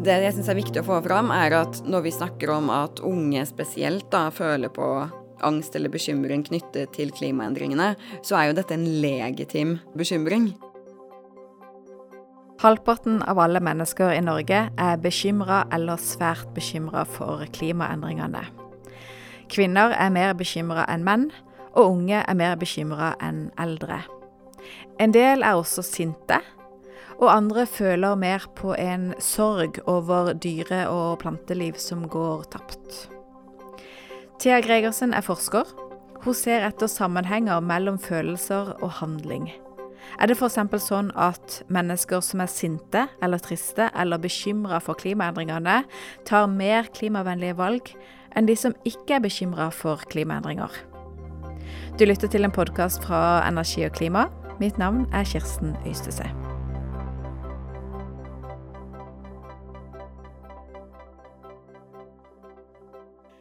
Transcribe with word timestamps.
Det 0.00 0.14
jeg 0.16 0.32
syns 0.32 0.46
er 0.48 0.56
viktig 0.56 0.80
å 0.80 0.86
få 0.86 0.98
fram, 1.04 1.28
er 1.28 1.52
at 1.58 1.82
når 1.84 2.06
vi 2.06 2.10
snakker 2.14 2.48
om 2.54 2.70
at 2.72 3.02
unge 3.04 3.42
spesielt 3.44 4.06
da 4.08 4.30
føler 4.32 4.72
på 4.72 4.86
angst 5.44 5.74
eller 5.76 5.92
bekymring 5.92 6.40
knyttet 6.46 6.94
til 6.96 7.10
klimaendringene, 7.12 7.90
så 8.24 8.38
er 8.38 8.46
jo 8.48 8.54
dette 8.56 8.72
en 8.78 8.86
legitim 9.02 9.74
bekymring. 10.00 10.54
Halvparten 12.64 13.18
av 13.28 13.42
alle 13.44 13.60
mennesker 13.60 14.14
i 14.14 14.22
Norge 14.24 14.62
er 14.72 15.02
bekymra 15.04 15.66
eller 15.72 16.00
svært 16.00 16.48
bekymra 16.56 17.04
for 17.08 17.44
klimaendringene. 17.52 18.46
Kvinner 19.52 19.92
er 20.00 20.12
mer 20.16 20.32
bekymra 20.38 20.86
enn 20.88 21.04
menn, 21.04 21.28
og 21.76 21.98
unge 21.98 22.24
er 22.24 22.40
mer 22.40 22.56
bekymra 22.60 23.12
enn 23.20 23.50
eldre. 23.60 24.00
En 25.00 25.12
del 25.12 25.44
er 25.44 25.60
også 25.60 25.84
sinte, 25.84 26.40
og 27.20 27.28
andre 27.28 27.66
føler 27.68 28.16
mer 28.16 28.46
på 28.56 28.74
en 28.80 29.12
sorg 29.20 29.78
over 29.86 30.32
dyre- 30.32 30.88
og 30.88 31.20
planteliv 31.20 31.76
som 31.76 32.08
går 32.08 32.46
tapt. 32.52 33.08
Thea 34.40 34.60
Gregersen 34.64 35.12
er 35.12 35.24
forsker. 35.24 35.68
Hun 36.24 36.34
ser 36.34 36.64
etter 36.64 36.88
sammenhenger 36.88 37.60
mellom 37.60 37.98
følelser 38.00 38.72
og 38.80 38.90
handling. 39.00 39.50
Er 40.20 40.28
det 40.28 40.36
f.eks. 40.40 40.58
sånn 40.80 41.12
at 41.16 41.60
mennesker 41.68 42.24
som 42.24 42.40
er 42.40 42.50
sinte 42.50 43.06
eller 43.22 43.40
triste 43.40 43.90
eller 43.94 44.20
bekymra 44.20 44.80
for 44.80 44.98
klimaendringene, 44.98 45.82
tar 46.24 46.48
mer 46.48 46.88
klimavennlige 46.96 47.56
valg 47.60 47.92
enn 48.36 48.48
de 48.48 48.56
som 48.56 48.76
ikke 48.88 49.18
er 49.18 49.24
bekymra 49.24 49.70
for 49.74 50.02
klimaendringer? 50.12 50.72
Du 52.00 52.06
lytter 52.08 52.32
til 52.32 52.48
en 52.48 52.54
podkast 52.54 53.04
fra 53.04 53.42
Energi 53.48 53.84
og 53.84 53.96
klima. 53.96 54.30
Mitt 54.60 54.80
navn 54.80 55.04
er 55.12 55.28
Kirsten 55.28 55.76
Øystese. 55.84 56.39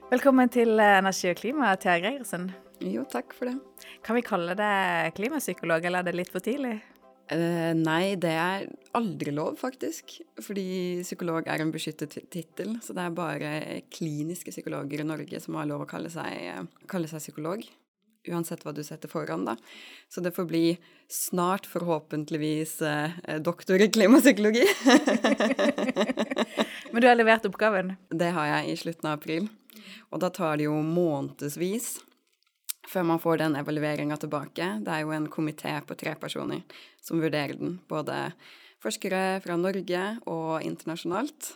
Velkommen 0.09 0.49
til 0.49 0.79
Energi 0.81 1.27
og 1.29 1.35
klima, 1.37 1.67
Thea 1.77 1.99
Greiersen. 2.01 2.47
Jo, 2.81 3.03
takk 3.05 3.29
for 3.37 3.45
det. 3.45 3.83
Kan 4.01 4.17
vi 4.17 4.23
kalle 4.25 4.55
deg 4.57 5.11
klimapsykolog, 5.13 5.83
eller 5.85 6.01
er 6.01 6.07
det 6.07 6.15
litt 6.17 6.31
for 6.33 6.41
tidlig? 6.41 6.79
Eh, 7.29 7.75
nei, 7.77 8.15
det 8.17 8.31
er 8.33 8.65
aldri 8.97 9.29
lov, 9.37 9.59
faktisk. 9.61 10.15
Fordi 10.41 10.65
psykolog 11.05 11.45
er 11.45 11.61
en 11.61 11.73
beskyttet 11.75 12.17
tittel. 12.33 12.79
Så 12.81 12.95
det 12.97 13.05
er 13.05 13.13
bare 13.19 13.51
kliniske 13.93 14.49
psykologer 14.55 15.03
i 15.03 15.05
Norge 15.05 15.43
som 15.43 15.59
har 15.61 15.69
lov 15.69 15.85
å 15.85 15.89
kalle 15.93 16.09
seg, 16.09 16.65
kalle 16.89 17.11
seg 17.11 17.21
psykolog. 17.27 17.61
Uansett 18.33 18.65
hva 18.65 18.73
du 18.73 18.81
setter 18.83 19.13
foran, 19.13 19.45
da. 19.45 19.59
Så 20.09 20.25
det 20.25 20.33
får 20.33 20.49
bli 20.49 20.65
snart, 21.05 21.69
forhåpentligvis, 21.69 22.79
eh, 22.81 23.37
doktor 23.45 23.77
i 23.77 23.91
klimapsykologi. 23.93 24.65
Men 26.91 27.05
du 27.05 27.05
har 27.05 27.21
levert 27.21 27.45
oppgaven? 27.45 27.93
Det 28.09 28.33
har 28.33 28.55
jeg 28.55 28.73
i 28.73 28.79
slutten 28.87 29.13
av 29.13 29.21
april. 29.21 29.51
Og 30.09 30.21
da 30.23 30.29
tar 30.33 30.59
det 30.59 30.67
jo 30.69 30.77
månedsvis 30.83 31.97
før 32.89 33.05
man 33.05 33.21
får 33.21 33.43
den 33.43 33.57
evalueringa 33.59 34.17
tilbake. 34.17 34.67
Det 34.81 34.93
er 34.93 35.03
jo 35.05 35.13
en 35.13 35.29
komité 35.29 35.75
på 35.85 35.97
tre 35.99 36.15
personer 36.17 36.63
som 37.05 37.21
vurderer 37.21 37.57
den, 37.59 37.77
både 37.89 38.31
forskere 38.81 39.41
fra 39.43 39.57
Norge 39.59 40.05
og 40.29 40.63
internasjonalt. 40.65 41.51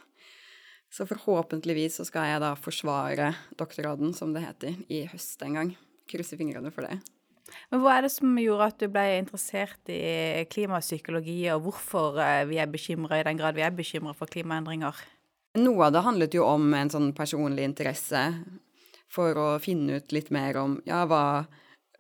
Så 0.93 1.07
forhåpentligvis 1.09 1.97
så 1.97 2.05
skal 2.05 2.29
jeg 2.29 2.43
da 2.43 2.51
forsvare 2.59 3.31
doktorgraden, 3.57 4.13
som 4.13 4.35
det 4.35 4.43
heter, 4.45 4.77
i 4.93 5.07
høst 5.09 5.41
en 5.41 5.57
gang. 5.57 5.73
Krysser 6.09 6.37
fingrene 6.37 6.69
for 6.73 6.85
det. 6.85 6.99
Men 7.71 7.81
hva 7.81 7.97
er 7.97 8.05
det 8.05 8.13
som 8.13 8.37
gjorde 8.37 8.67
at 8.69 8.77
du 8.81 8.85
ble 8.91 9.03
interessert 9.17 9.89
i 9.91 10.45
klimapsykologi, 10.53 11.39
og 11.55 11.65
hvorfor 11.65 12.19
eh, 12.21 12.45
vi 12.49 12.59
er 12.61 12.69
bekymra 12.69 13.19
i 13.19 13.25
den 13.25 13.41
grad 13.41 13.57
vi 13.57 13.65
er 13.65 13.73
bekymra 13.73 14.13
for 14.17 14.29
klimaendringer? 14.29 15.01
Noe 15.53 15.85
av 15.85 15.91
det 15.93 16.01
handlet 16.01 16.33
jo 16.33 16.45
om 16.49 16.71
en 16.73 16.89
sånn 16.89 17.11
personlig 17.13 17.67
interesse 17.67 18.21
for 19.13 19.37
å 19.37 19.49
finne 19.61 19.99
ut 19.99 20.15
litt 20.15 20.31
mer 20.33 20.57
om 20.57 20.79
ja, 20.89 21.03
hva, 21.05 21.45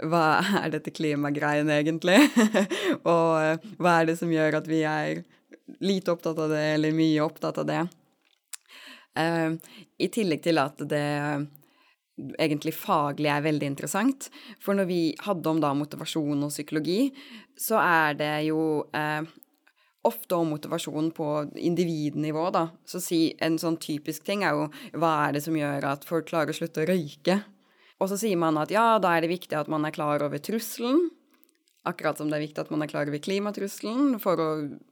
hva 0.01 0.23
er 0.63 0.71
dette 0.73 0.93
klimagreiene 0.95 1.75
egentlig? 1.83 2.17
og 3.13 3.27
eh, 3.37 3.67
hva 3.77 3.99
er 3.99 4.09
det 4.09 4.17
som 4.17 4.33
gjør 4.33 4.57
at 4.57 4.69
vi 4.69 4.81
er 4.89 5.21
lite 5.85 6.15
opptatt 6.15 6.41
av 6.41 6.49
det, 6.49 6.63
eller 6.79 6.97
mye 6.97 7.21
opptatt 7.21 7.61
av 7.61 7.69
det? 7.69 7.83
Uh, 9.13 9.53
I 10.01 10.09
tillegg 10.09 10.41
til 10.41 10.57
at 10.57 10.81
det 10.89 11.05
egentlig 12.41 12.73
faglig 12.73 13.29
er 13.29 13.45
veldig 13.45 13.69
interessant. 13.69 14.31
For 14.61 14.77
når 14.77 14.89
vi 14.89 15.01
hadde 15.21 15.49
om 15.49 15.61
da 15.61 15.75
motivasjon 15.77 16.41
og 16.45 16.53
psykologi, 16.53 17.11
så 17.53 17.77
er 17.81 18.17
det 18.17 18.33
jo 18.49 18.63
uh, 18.97 19.21
ofte 20.07 20.35
om 20.35 20.51
motivasjon 20.53 21.09
på 21.15 21.29
individnivå, 21.55 22.49
da. 22.53 22.67
Så 22.85 23.01
si 23.03 23.21
en 23.43 23.57
sånn 23.61 23.79
typisk 23.81 24.25
ting 24.27 24.43
er 24.43 24.57
jo 24.57 24.69
hva 24.99 25.15
er 25.27 25.37
det 25.37 25.43
som 25.45 25.57
gjør 25.57 25.89
at 25.93 26.07
folk 26.07 26.27
klarer 26.29 26.53
å 26.53 26.57
slutte 26.57 26.83
å 26.83 26.89
røyke? 26.89 27.39
Og 28.03 28.09
så 28.11 28.19
sier 28.19 28.39
man 28.39 28.57
at 28.59 28.73
ja, 28.73 28.97
da 28.99 29.15
er 29.15 29.23
det 29.23 29.31
viktig 29.31 29.55
at 29.55 29.69
man 29.71 29.85
er 29.87 29.95
klar 29.95 30.23
over 30.25 30.41
trusselen. 30.43 31.07
Akkurat 31.87 32.19
som 32.19 32.29
det 32.31 32.37
er 32.37 32.45
viktig 32.45 32.63
at 32.63 32.69
man 32.71 32.83
er 32.83 32.87
klar 32.91 33.09
over 33.11 33.19
klimatrusselen 33.19 34.15
for 34.23 34.39
å 34.39 34.47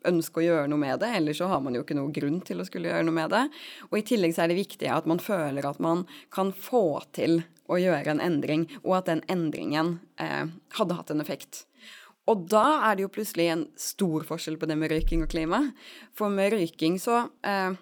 ønske 0.07 0.41
å 0.41 0.43
gjøre 0.43 0.67
noe 0.71 0.81
med 0.81 0.99
det. 0.99 1.11
Ellers 1.19 1.39
så 1.39 1.47
har 1.47 1.61
man 1.63 1.75
jo 1.75 1.85
ikke 1.85 1.95
noe 1.95 2.11
grunn 2.11 2.41
til 2.47 2.59
å 2.59 2.67
skulle 2.67 2.91
gjøre 2.91 3.07
noe 3.07 3.15
med 3.15 3.31
det. 3.31 3.45
Og 3.89 3.99
i 3.99 4.05
tillegg 4.07 4.35
så 4.35 4.43
er 4.43 4.51
det 4.51 4.59
viktig 4.59 4.91
at 4.91 5.07
man 5.07 5.23
føler 5.23 5.67
at 5.67 5.79
man 5.83 6.03
kan 6.35 6.51
få 6.51 6.99
til 7.15 7.43
å 7.71 7.79
gjøre 7.79 8.11
en 8.11 8.23
endring, 8.23 8.65
og 8.83 8.97
at 8.99 9.07
den 9.07 9.23
endringen 9.31 9.97
eh, 10.19 10.51
hadde 10.75 10.97
hatt 10.97 11.13
en 11.13 11.23
effekt. 11.23 11.63
Og 12.29 12.43
da 12.51 12.65
er 12.89 12.97
det 12.97 13.05
jo 13.07 13.13
plutselig 13.13 13.47
en 13.51 13.63
stor 13.79 14.25
forskjell 14.27 14.59
på 14.61 14.67
det 14.69 14.77
med 14.77 14.91
røyking 14.93 15.23
og 15.25 15.31
klima. 15.31 15.63
For 16.17 16.33
med 16.33 16.53
røyking 16.53 16.99
så 17.01 17.23
eh, 17.47 17.73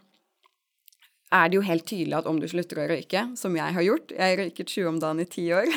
er 1.36 1.50
det 1.50 1.60
jo 1.60 1.66
helt 1.68 1.86
tydelig 1.86 2.16
at 2.18 2.30
om 2.30 2.40
du 2.42 2.48
slutter 2.50 2.80
å 2.82 2.88
røyke, 2.90 3.26
som 3.38 3.58
jeg 3.58 3.76
har 3.76 3.86
gjort 3.86 4.14
Jeg 4.16 4.38
røyket 4.40 4.72
20 4.72 4.88
om 4.90 5.02
dagen 5.04 5.22
i 5.22 5.28
ti 5.30 5.46
år. 5.54 5.68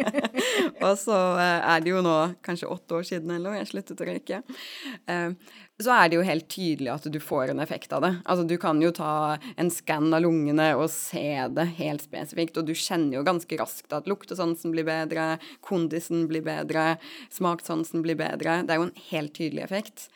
og 0.86 0.94
så 0.98 1.18
eh, 1.42 1.58
er 1.74 1.84
det 1.84 1.92
jo 1.92 2.00
nå 2.04 2.16
kanskje 2.46 2.70
åtte 2.72 2.98
år 2.98 3.06
siden 3.12 3.34
eller 3.34 3.50
noe 3.50 3.60
jeg 3.60 3.70
sluttet 3.74 4.02
å 4.02 4.08
røyke. 4.08 4.42
Så 5.82 5.90
er 5.90 6.10
det 6.10 6.18
jo 6.18 6.26
helt 6.26 6.46
tydelig 6.52 6.90
at 6.92 7.06
du 7.10 7.18
får 7.22 7.50
en 7.50 7.62
effekt 7.62 7.92
av 7.96 8.04
det. 8.04 8.12
Altså 8.22 8.44
du 8.46 8.54
kan 8.60 8.78
jo 8.82 8.92
ta 8.94 9.38
en 9.58 9.70
skann 9.72 10.12
av 10.14 10.22
lungene 10.22 10.68
og 10.78 10.86
se 10.92 11.24
det 11.56 11.64
helt 11.80 12.04
spesifikt, 12.04 12.60
og 12.60 12.68
du 12.68 12.74
kjenner 12.78 13.18
jo 13.18 13.24
ganske 13.26 13.58
raskt 13.58 13.94
at 13.96 14.06
luktesansen 14.10 14.74
blir 14.74 14.86
bedre, 14.86 15.40
kondisen 15.64 16.28
blir 16.30 16.44
bedre, 16.46 17.00
smakssansen 17.34 18.04
blir 18.04 18.20
bedre. 18.20 18.60
Det 18.62 18.74
er 18.74 18.82
jo 18.82 18.86
en 18.90 19.02
helt 19.10 19.34
tydelig 19.38 19.66
effekt. 19.66 20.06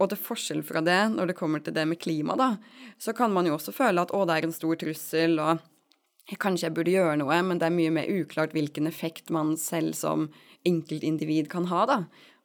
Og 0.00 0.10
til 0.10 0.18
forskjell 0.18 0.64
fra 0.66 0.82
det, 0.82 1.00
når 1.14 1.30
det 1.30 1.38
kommer 1.38 1.62
til 1.62 1.76
det 1.76 1.84
med 1.86 2.00
klima, 2.02 2.34
da, 2.38 2.54
så 2.98 3.14
kan 3.14 3.32
man 3.34 3.46
jo 3.46 3.58
også 3.58 3.74
føle 3.76 4.02
at 4.02 4.14
å, 4.14 4.24
det 4.26 4.38
er 4.38 4.48
en 4.48 4.56
stor 4.56 4.78
trussel, 4.80 5.38
og 5.38 6.38
kanskje 6.40 6.70
jeg 6.70 6.74
burde 6.74 6.94
gjøre 6.94 7.20
noe, 7.20 7.38
men 7.46 7.60
det 7.60 7.68
er 7.68 7.76
mye 7.76 7.92
mer 7.94 8.10
uklart 8.10 8.56
hvilken 8.56 8.88
effekt 8.90 9.30
man 9.34 9.54
selv 9.60 9.94
som 9.98 10.30
enkeltindivid 10.66 11.50
kan 11.52 11.68
ha, 11.70 11.84
da. 11.86 11.98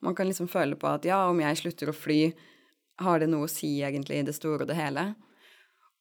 Man 0.05 0.15
kan 0.15 0.29
liksom 0.29 0.47
føle 0.51 0.77
på 0.79 0.87
at 0.87 1.07
ja, 1.07 1.25
om 1.27 1.41
jeg 1.41 1.59
slutter 1.59 1.91
å 1.91 1.95
fly, 1.95 2.21
har 2.99 3.19
det 3.19 3.29
noe 3.31 3.47
å 3.47 3.51
si 3.51 3.79
egentlig 3.85 4.21
i 4.21 4.27
det 4.27 4.35
store 4.37 4.65
og 4.65 4.71
det 4.71 4.77
hele? 4.79 5.09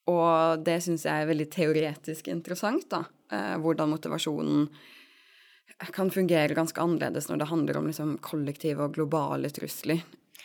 Og 0.09 0.63
det 0.65 0.79
syns 0.85 1.05
jeg 1.05 1.23
er 1.25 1.29
veldig 1.29 1.49
teoretisk 1.53 2.31
interessant, 2.33 2.89
da. 2.91 3.05
Eh, 3.33 3.57
hvordan 3.61 3.93
motivasjonen 3.93 4.69
kan 5.93 6.11
fungere 6.11 6.57
ganske 6.57 6.81
annerledes 6.81 7.29
når 7.29 7.43
det 7.43 7.51
handler 7.51 7.77
om 7.79 7.91
liksom 7.91 8.17
kollektive 8.25 8.87
og 8.87 8.97
globale 8.97 9.51
trusler. 9.53 10.01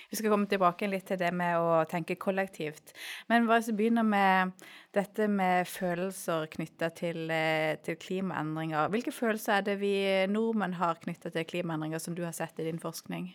Vi 0.10 0.18
skal 0.20 0.30
komme 0.30 0.46
tilbake 0.50 0.86
litt 0.92 1.08
til 1.10 1.18
det 1.18 1.32
med 1.34 1.58
å 1.58 1.80
tenke 1.90 2.20
kollektivt. 2.22 2.92
Men 3.32 3.48
bare 3.50 3.64
så 3.66 3.74
begynner 3.74 4.06
med 4.06 4.52
dette 4.94 5.26
med 5.32 5.66
følelser 5.66 6.46
knytta 6.54 6.92
til, 6.94 7.32
eh, 7.32 7.80
til, 7.82 7.98
klimaendringer. 7.98 8.92
Hvilke 8.94 9.14
følelser 9.16 9.58
er 9.58 9.66
det 9.66 9.80
vi 9.82 9.96
nordmenn 10.30 10.78
har 10.78 11.02
knytta 11.02 11.32
til 11.34 11.48
klimaendringer, 11.50 12.00
som 12.00 12.14
du 12.14 12.22
har 12.24 12.36
sett 12.36 12.60
i 12.60 12.68
din 12.68 12.78
forskning? 12.78 13.34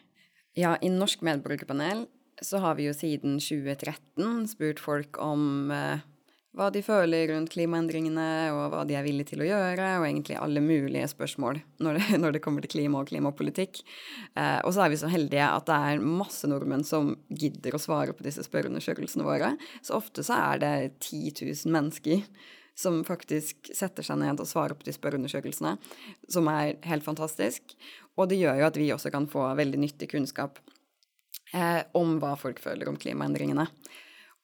Ja, 0.54 0.76
i 0.82 0.88
Norsk 0.88 1.20
medborgerpanel 1.22 2.06
så 2.43 2.60
har 2.62 2.78
vi 2.78 2.88
jo 2.88 2.94
siden 2.97 3.38
2013 3.43 4.47
spurt 4.50 4.81
folk 4.82 5.19
om 5.23 5.73
eh, 5.75 6.05
hva 6.58 6.69
de 6.75 6.81
føler 6.82 7.29
rundt 7.31 7.52
klimaendringene, 7.52 8.26
og 8.50 8.73
hva 8.73 8.82
de 8.88 8.96
er 8.99 9.05
villige 9.06 9.32
til 9.32 9.44
å 9.44 9.46
gjøre, 9.46 9.88
og 10.00 10.06
egentlig 10.08 10.38
alle 10.40 10.62
mulige 10.64 11.06
spørsmål 11.12 11.61
når 11.85 11.99
det, 12.00 12.06
når 12.23 12.35
det 12.35 12.43
kommer 12.44 12.64
til 12.64 12.73
klima 12.73 13.02
og 13.02 13.11
klimapolitikk. 13.12 13.82
Eh, 14.35 14.58
og 14.64 14.73
så 14.75 14.85
er 14.85 14.93
vi 14.93 15.00
så 15.00 15.11
heldige 15.12 15.46
at 15.46 15.69
det 15.70 15.79
er 15.93 16.05
masse 16.05 16.50
nordmenn 16.50 16.87
som 16.87 17.14
gidder 17.29 17.76
å 17.76 17.82
svare 17.82 18.17
på 18.17 18.26
disse 18.26 18.44
spørreundersøkelsene 18.46 19.26
våre. 19.26 19.55
Så 19.82 19.99
ofte 20.00 20.26
så 20.26 20.41
er 20.52 20.64
det 20.64 20.75
10 20.99 21.44
000 21.44 21.75
mennesker 21.75 22.25
som 22.79 23.00
faktisk 23.06 23.73
setter 23.75 24.06
seg 24.06 24.20
ned 24.20 24.38
og 24.38 24.46
svarer 24.46 24.79
på 24.79 24.87
de 24.87 24.94
spørreundersøkelsene, 24.94 25.76
som 26.31 26.50
er 26.52 26.76
helt 26.87 27.06
fantastisk. 27.06 27.75
Og 28.19 28.31
det 28.31 28.38
gjør 28.38 28.61
jo 28.61 28.69
at 28.69 28.79
vi 28.79 28.91
også 28.94 29.11
kan 29.14 29.26
få 29.31 29.46
veldig 29.58 29.81
nyttig 29.82 30.11
kunnskap 30.12 30.61
eh, 31.54 31.82
om 31.98 32.16
hva 32.22 32.34
folk 32.40 32.60
føler 32.62 32.90
om 32.90 32.98
klimaendringene. 33.00 33.68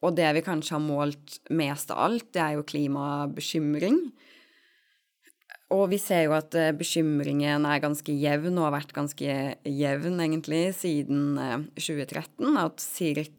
Og 0.04 0.12
det 0.18 0.28
vi 0.36 0.44
kanskje 0.44 0.76
har 0.76 0.84
målt 0.84 1.38
mest 1.54 1.92
av 1.94 2.02
alt, 2.08 2.28
det 2.36 2.42
er 2.42 2.58
jo 2.58 2.68
klimabekymring. 2.68 3.98
Og 5.72 5.88
vi 5.90 5.96
ser 5.98 6.26
jo 6.26 6.34
at 6.36 6.54
eh, 6.58 6.74
bekymringen 6.76 7.64
er 7.66 7.80
ganske 7.82 8.12
jevn, 8.12 8.58
og 8.58 8.66
har 8.66 8.74
vært 8.76 8.92
ganske 8.94 9.36
jevn 9.64 10.20
egentlig 10.22 10.60
siden 10.76 11.38
2013. 11.78 12.44
Eh, 12.44 12.58
at 12.60 12.84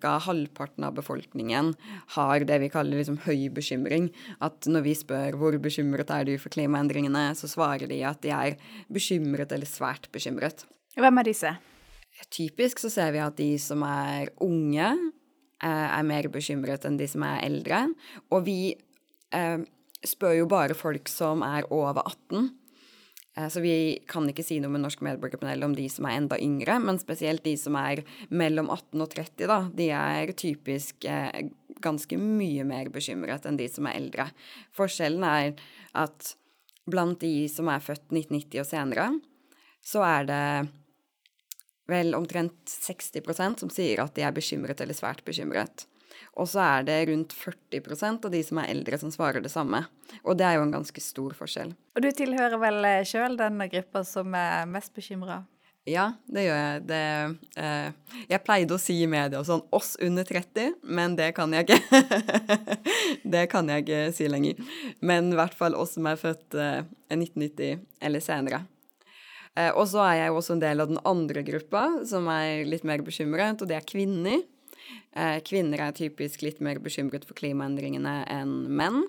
ca. 0.01 0.15
halvparten 0.25 0.87
av 0.87 0.97
befolkningen 0.97 1.73
har 2.17 2.47
det 2.49 2.59
vi 2.65 2.71
kaller 2.73 2.99
liksom 2.99 3.21
høy 3.27 3.47
bekymring. 3.53 4.09
At 4.43 4.67
når 4.67 4.87
vi 4.89 4.97
spør 4.97 5.37
hvor 5.39 5.59
bekymret 5.61 6.11
er 6.11 6.25
du 6.27 6.33
for 6.41 6.53
klimaendringene, 6.55 7.29
så 7.37 7.51
svarer 7.51 7.87
de 7.91 8.01
at 8.03 8.25
de 8.25 8.33
er 8.33 8.57
bekymret 8.89 9.53
eller 9.53 9.69
svært 9.69 10.09
bekymret. 10.15 10.65
Hvem 10.97 11.21
er 11.21 11.29
disse? 11.29 11.55
Typisk 12.35 12.79
så 12.79 12.89
ser 12.91 13.13
vi 13.15 13.21
at 13.23 13.37
de 13.39 13.53
som 13.61 13.83
er 13.87 14.31
unge, 14.43 14.89
eh, 15.63 15.87
er 15.99 16.03
mer 16.07 16.27
bekymret 16.31 16.85
enn 16.87 16.99
de 16.99 17.07
som 17.07 17.23
er 17.27 17.43
eldre. 17.45 17.85
Og 18.31 18.45
vi 18.47 18.75
eh, 19.31 19.57
spør 20.05 20.37
jo 20.39 20.45
bare 20.51 20.77
folk 20.77 21.11
som 21.11 21.43
er 21.45 21.67
over 21.71 22.01
18. 22.03 22.49
Eh, 23.35 23.49
så 23.51 23.63
vi 23.63 23.75
kan 24.07 24.27
ikke 24.31 24.45
si 24.47 24.61
noe 24.63 24.71
med 24.71 24.85
Norsk 24.85 25.03
medborgerpanel 25.05 25.67
om 25.67 25.75
de 25.75 25.89
som 25.91 26.07
er 26.07 26.21
enda 26.21 26.39
yngre, 26.39 26.79
men 26.83 27.01
spesielt 27.01 27.43
de 27.47 27.57
som 27.59 27.75
er 27.79 28.05
mellom 28.29 28.71
18 28.71 29.05
og 29.05 29.11
30, 29.15 29.47
da. 29.51 29.59
De 29.75 29.91
er 29.91 30.33
typisk 30.39 31.07
ganske 31.83 32.17
mye 32.17 32.63
mer 32.65 32.89
bekymret 32.89 33.45
enn 33.45 33.59
de 33.59 33.67
som 33.69 33.87
er 33.89 33.99
eldre. 33.99 34.29
Forskjellen 34.75 35.27
er 35.27 35.53
at 35.99 36.35
blant 36.89 37.19
de 37.19 37.45
som 37.51 37.69
er 37.71 37.83
født 37.83 38.07
1990 38.13 38.61
og 38.61 38.67
senere, 38.69 39.07
så 39.85 40.01
er 40.05 40.27
det 40.29 40.45
vel 41.89 42.15
omtrent 42.17 42.55
60% 42.71 43.63
som 43.63 43.71
sier 43.73 44.01
at 44.03 44.15
de 44.15 44.25
er 44.25 44.35
bekymret 44.35 44.81
eller 44.81 44.97
svært 44.97 45.23
bekymret. 45.27 45.85
Og 46.35 46.49
så 46.51 46.61
er 46.63 46.85
det 46.87 46.97
rundt 47.09 47.33
40% 47.35 48.27
av 48.27 48.31
de 48.31 48.41
som 48.43 48.59
er 48.59 48.71
eldre, 48.73 48.99
som 48.99 49.11
svarer 49.11 49.43
det 49.43 49.51
samme. 49.51 49.85
Og 50.23 50.35
det 50.39 50.47
er 50.47 50.57
jo 50.57 50.65
en 50.65 50.73
ganske 50.75 51.03
stor 51.03 51.35
forskjell. 51.37 51.73
Og 51.95 52.03
du 52.03 52.09
tilhører 52.11 52.59
vel 52.59 52.79
eh, 52.87 53.03
sjøl 53.07 53.37
den 53.39 53.61
gruppa 53.71 54.03
som 54.07 54.35
er 54.35 54.65
mest 54.69 54.93
bekymra? 54.95 55.43
Ja, 55.85 56.07
det 56.25 56.47
gjør 56.47 56.57
jeg. 56.57 56.83
Det, 56.89 56.99
eh, 57.61 58.19
jeg 58.31 58.41
pleide 58.41 58.73
å 58.73 58.81
si 58.81 58.97
i 59.03 59.09
media 59.09 59.43
sånn 59.45 59.61
'oss 59.69 59.93
under 60.01 60.25
30', 60.25 60.79
men 60.81 61.15
det 61.15 61.29
kan 61.37 61.53
jeg 61.53 61.67
ikke. 61.67 61.99
det 63.35 63.45
kan 63.51 63.69
jeg 63.69 63.85
ikke 63.85 64.01
si 64.17 64.27
lenger. 64.27 64.63
Men 64.99 65.29
i 65.31 65.37
hvert 65.37 65.53
fall 65.53 65.77
oss 65.77 65.93
som 65.93 66.09
er 66.09 66.17
født 66.17 66.57
eh, 66.57 66.81
1990 67.13 67.85
eller 68.01 68.19
senere. 68.23 68.65
Eh, 69.55 69.71
og 69.71 69.87
så 69.87 70.03
er 70.03 70.19
jeg 70.19 70.31
jo 70.31 70.39
også 70.41 70.55
en 70.57 70.63
del 70.63 70.83
av 70.83 70.91
den 70.91 71.01
andre 71.07 71.43
gruppa, 71.47 71.85
som 72.07 72.27
er 72.31 72.65
litt 72.67 72.85
mer 72.87 73.03
bekymret, 73.05 73.61
og 73.61 73.71
det 73.71 73.79
er 73.79 73.87
kvinner. 73.87 74.43
Eh, 75.15 75.37
kvinner 75.47 75.87
er 75.87 75.95
typisk 75.95 76.43
litt 76.43 76.59
mer 76.63 76.81
bekymret 76.83 77.27
for 77.27 77.37
klimaendringene 77.37 78.17
enn 78.35 78.57
menn. 78.67 79.05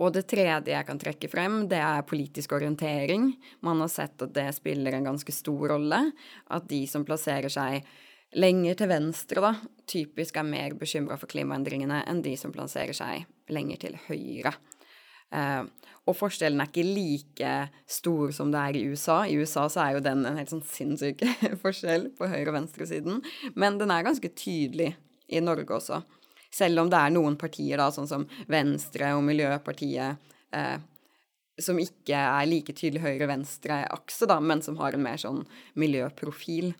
Og 0.00 0.14
det 0.16 0.24
tredje 0.32 0.72
jeg 0.72 0.86
kan 0.88 1.00
trekke 1.00 1.28
frem, 1.28 1.66
det 1.68 1.80
er 1.84 2.06
politisk 2.08 2.54
orientering. 2.56 3.34
Man 3.60 3.82
har 3.84 3.90
sett 3.92 4.22
at 4.24 4.32
det 4.32 4.46
spiller 4.56 4.96
en 4.96 5.10
ganske 5.10 5.34
stor 5.34 5.74
rolle. 5.74 5.98
At 6.48 6.70
de 6.70 6.86
som 6.88 7.04
plasserer 7.04 7.52
seg 7.52 7.84
lenger 8.40 8.78
til 8.80 8.88
venstre, 8.94 9.42
da, 9.44 9.52
typisk 9.90 10.38
er 10.40 10.48
mer 10.48 10.76
bekymra 10.78 11.18
for 11.20 11.28
klimaendringene 11.28 12.00
enn 12.08 12.24
de 12.24 12.32
som 12.40 12.54
plasserer 12.54 12.96
seg 12.96 13.28
lenger 13.52 13.84
til 13.84 13.98
høyre. 14.06 14.54
Uh, 15.30 15.66
og 16.08 16.16
forskjellen 16.18 16.62
er 16.62 16.70
ikke 16.70 16.86
like 16.86 17.50
stor 17.90 18.32
som 18.34 18.50
det 18.52 18.60
er 18.60 18.78
i 18.78 18.84
USA. 18.90 19.20
I 19.28 19.36
USA 19.38 19.66
så 19.70 19.84
er 19.84 19.96
jo 19.96 20.04
den 20.04 20.24
en 20.26 20.38
helt 20.40 20.52
sånn 20.52 20.64
sinnssyk 20.66 21.22
forskjell 21.62 22.08
på 22.18 22.30
høyre- 22.30 22.48
og 22.50 22.56
venstresiden. 22.56 23.20
Men 23.54 23.78
den 23.80 23.92
er 23.94 24.06
ganske 24.06 24.32
tydelig 24.34 24.94
i 25.30 25.42
Norge 25.44 25.76
også. 25.76 26.00
Selv 26.50 26.82
om 26.82 26.90
det 26.90 26.98
er 26.98 27.12
noen 27.14 27.36
partier, 27.38 27.78
da, 27.78 27.90
sånn 27.94 28.10
som 28.10 28.26
Venstre 28.50 29.12
og 29.14 29.22
Miljøpartiet, 29.22 30.32
eh, 30.56 30.78
som 31.60 31.78
ikke 31.78 32.16
er 32.16 32.48
like 32.48 32.74
tydelig 32.74 33.04
høyre-venstre-akse, 33.04 34.26
da, 34.26 34.40
men 34.42 34.64
som 34.64 34.80
har 34.80 34.96
en 34.96 35.04
mer 35.04 35.20
sånn 35.20 35.44
miljøprofil. 35.78 36.72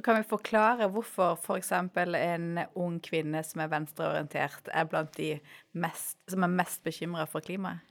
Kan 0.00 0.16
vi 0.16 0.24
forklare 0.30 0.88
hvorfor 0.88 1.34
f.eks. 1.36 1.74
For 1.92 2.16
en 2.16 2.62
ung 2.78 2.96
kvinne 3.04 3.42
som 3.44 3.60
er 3.60 3.74
venstreorientert, 3.74 4.70
er 4.72 4.88
blant 4.88 5.12
de 5.18 5.34
mest, 5.76 6.16
som 6.30 6.46
er 6.46 6.58
mest 6.62 6.80
bekymra 6.86 7.28
for 7.28 7.44
klimaet? 7.44 7.89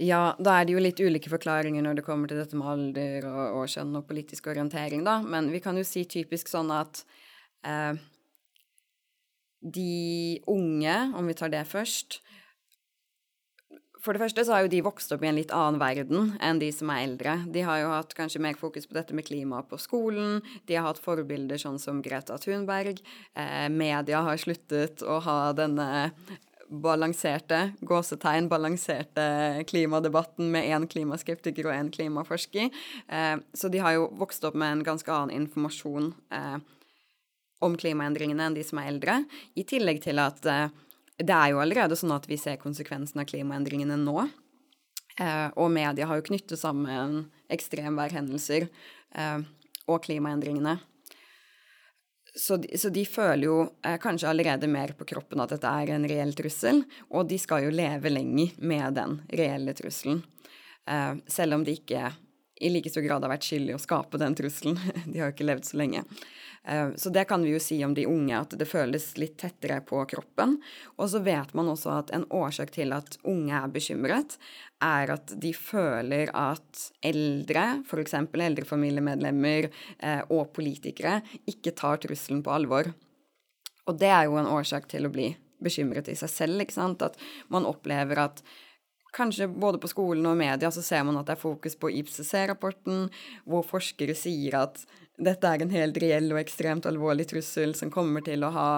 Ja, 0.00 0.36
da 0.40 0.54
er 0.56 0.66
det 0.66 0.72
jo 0.72 0.80
litt 0.80 1.00
ulike 1.02 1.32
forklaringer 1.32 1.84
når 1.84 1.98
det 1.98 2.06
kommer 2.06 2.30
til 2.30 2.40
dette 2.40 2.56
med 2.56 2.68
alder 2.70 3.26
og, 3.28 3.42
og 3.60 3.68
kjønn 3.68 3.98
og 3.98 4.06
politisk 4.08 4.48
orientering, 4.52 5.04
da. 5.04 5.18
Men 5.20 5.50
vi 5.52 5.60
kan 5.60 5.76
jo 5.76 5.84
si 5.84 6.06
typisk 6.08 6.48
sånn 6.48 6.72
at 6.72 7.02
eh, 7.68 8.00
de 9.60 10.40
unge, 10.48 10.96
om 11.16 11.28
vi 11.28 11.36
tar 11.36 11.52
det 11.52 11.66
først 11.68 12.22
For 14.00 14.16
det 14.16 14.22
første 14.22 14.46
så 14.48 14.54
har 14.54 14.64
jo 14.64 14.72
de 14.72 14.80
vokst 14.80 15.12
opp 15.12 15.26
i 15.26 15.28
en 15.28 15.36
litt 15.36 15.52
annen 15.52 15.76
verden 15.76 16.30
enn 16.40 16.60
de 16.62 16.70
som 16.72 16.88
er 16.88 17.02
eldre. 17.04 17.34
De 17.52 17.60
har 17.66 17.82
jo 17.82 17.90
hatt 17.92 18.14
kanskje 18.16 18.40
mer 18.40 18.56
fokus 18.56 18.88
på 18.88 18.96
dette 18.96 19.12
med 19.12 19.26
klima 19.28 19.60
på 19.68 19.76
skolen. 19.76 20.38
De 20.64 20.78
har 20.78 20.86
hatt 20.86 21.02
forbilder 21.04 21.60
sånn 21.60 21.76
som 21.82 22.00
Greta 22.00 22.38
Thunberg. 22.40 23.02
Eh, 23.36 23.66
media 23.68 24.22
har 24.24 24.40
sluttet 24.40 25.04
å 25.04 25.18
ha 25.20 25.52
denne 25.52 26.08
balanserte 26.70 27.72
gåsetegn, 27.80 28.48
balanserte 28.48 29.64
klimadebatten 29.66 30.50
med 30.52 30.68
én 30.70 30.86
klimaskeptiker 30.88 31.66
og 31.66 31.74
én 31.74 31.90
klimaforsker. 31.90 32.70
Eh, 33.08 33.36
så 33.54 33.68
de 33.68 33.80
har 33.82 33.96
jo 33.96 34.10
vokst 34.20 34.44
opp 34.46 34.54
med 34.54 34.72
en 34.72 34.84
ganske 34.86 35.12
annen 35.12 35.34
informasjon 35.42 36.12
eh, 36.32 36.58
om 37.60 37.76
klimaendringene 37.76 38.46
enn 38.46 38.58
de 38.58 38.64
som 38.66 38.80
er 38.80 38.92
eldre. 38.92 39.16
I 39.58 39.66
tillegg 39.66 40.02
til 40.04 40.22
at 40.22 40.46
eh, 40.46 40.68
det 41.18 41.36
er 41.36 41.52
jo 41.52 41.62
allerede 41.62 41.98
sånn 41.98 42.14
at 42.14 42.28
vi 42.30 42.38
ser 42.40 42.60
konsekvensen 42.62 43.20
av 43.20 43.28
klimaendringene 43.28 43.98
nå. 44.00 44.22
Og 45.60 45.66
media 45.68 46.06
har 46.08 46.16
jo 46.16 46.24
knyttet 46.30 46.56
sammen 46.56 47.26
ekstremværhendelser 47.52 48.64
og 49.90 49.98
klimaendringene 50.06 50.78
så 52.34 52.56
de, 52.56 52.78
så 52.78 52.88
de, 52.94 53.04
føler 53.06 53.44
jo 53.46 53.60
eh, 53.86 53.98
kanskje 54.00 54.28
allerede 54.30 54.68
mer 54.70 54.94
på 54.98 55.06
kroppen 55.08 55.42
at 55.42 55.54
dette 55.54 55.70
er 55.82 55.94
en 55.94 56.06
reell 56.08 56.34
trussel, 56.38 56.84
og 57.10 57.28
de 57.30 57.38
skal 57.40 57.66
jo 57.66 57.74
leve 57.74 58.12
lenger 58.12 58.58
med 58.62 58.98
den 58.98 59.16
reelle 59.28 59.74
trusselen. 59.78 60.22
Eh, 60.90 61.14
selv 61.26 61.58
om 61.58 61.64
de 61.66 61.74
ikke 61.78 62.10
i 62.60 62.70
like 62.70 62.90
stor 62.92 63.02
grad 63.02 63.24
har 63.24 63.32
vært 63.32 63.46
skyld 63.48 63.72
i 63.72 63.74
å 63.74 63.80
skape 63.80 64.20
den 64.20 64.36
trusselen. 64.36 64.76
De 65.10 65.16
har 65.16 65.30
jo 65.30 65.34
ikke 65.34 65.46
levd 65.48 65.64
så 65.70 65.78
lenge. 65.80 66.02
Eh, 66.68 66.90
så 66.96 67.10
det 67.10 67.24
kan 67.24 67.40
vi 67.42 67.54
jo 67.54 67.60
si 67.62 67.78
om 67.84 67.94
de 67.96 68.04
unge, 68.06 68.36
at 68.36 68.52
det 68.60 68.68
føles 68.68 69.06
litt 69.16 69.38
tettere 69.40 69.80
på 69.80 70.02
kroppen. 70.10 70.58
Og 70.98 71.08
så 71.08 71.22
vet 71.24 71.54
man 71.56 71.70
også 71.72 71.94
at 71.96 72.12
en 72.12 72.26
årsak 72.28 72.74
til 72.76 72.92
at 72.92 73.16
unge 73.24 73.56
er 73.56 73.72
bekymret, 73.72 74.36
er 74.84 75.12
at 75.14 75.34
de 75.40 75.52
føler 75.56 76.32
at 76.36 76.86
eldre, 77.04 77.66
f.eks. 77.84 78.16
eldre 78.16 78.66
familiemedlemmer 78.68 79.68
eh, 79.68 80.22
og 80.32 80.50
politikere, 80.56 81.20
ikke 81.50 81.74
tar 81.76 82.00
trusselen 82.02 82.42
på 82.44 82.54
alvor. 82.54 82.90
Og 83.88 84.00
det 84.00 84.10
er 84.12 84.26
jo 84.28 84.38
en 84.40 84.50
årsak 84.50 84.88
til 84.90 85.06
å 85.06 85.12
bli 85.12 85.30
bekymret 85.60 86.08
i 86.08 86.16
seg 86.18 86.32
selv, 86.32 86.64
ikke 86.64 86.78
sant. 86.78 87.04
At 87.04 87.18
man 87.52 87.68
opplever 87.68 88.22
at 88.24 88.42
kanskje 89.16 89.50
både 89.50 89.80
på 89.82 89.90
skolen 89.90 90.26
og 90.30 90.38
media 90.38 90.70
så 90.70 90.82
ser 90.86 91.04
man 91.06 91.18
at 91.18 91.28
det 91.28 91.36
er 91.36 91.42
fokus 91.42 91.76
på 91.76 91.90
IPCC-rapporten, 92.00 93.08
hvor 93.44 93.66
forskere 93.66 94.14
sier 94.16 94.60
at 94.62 94.84
dette 95.20 95.46
er 95.46 95.64
en 95.64 95.74
helt 95.74 95.98
reell 96.00 96.30
og 96.32 96.40
ekstremt 96.40 96.86
alvorlig 96.88 97.26
trussel 97.32 97.74
som 97.76 97.92
kommer 97.92 98.24
til 98.24 98.46
å 98.46 98.52
ha 98.54 98.70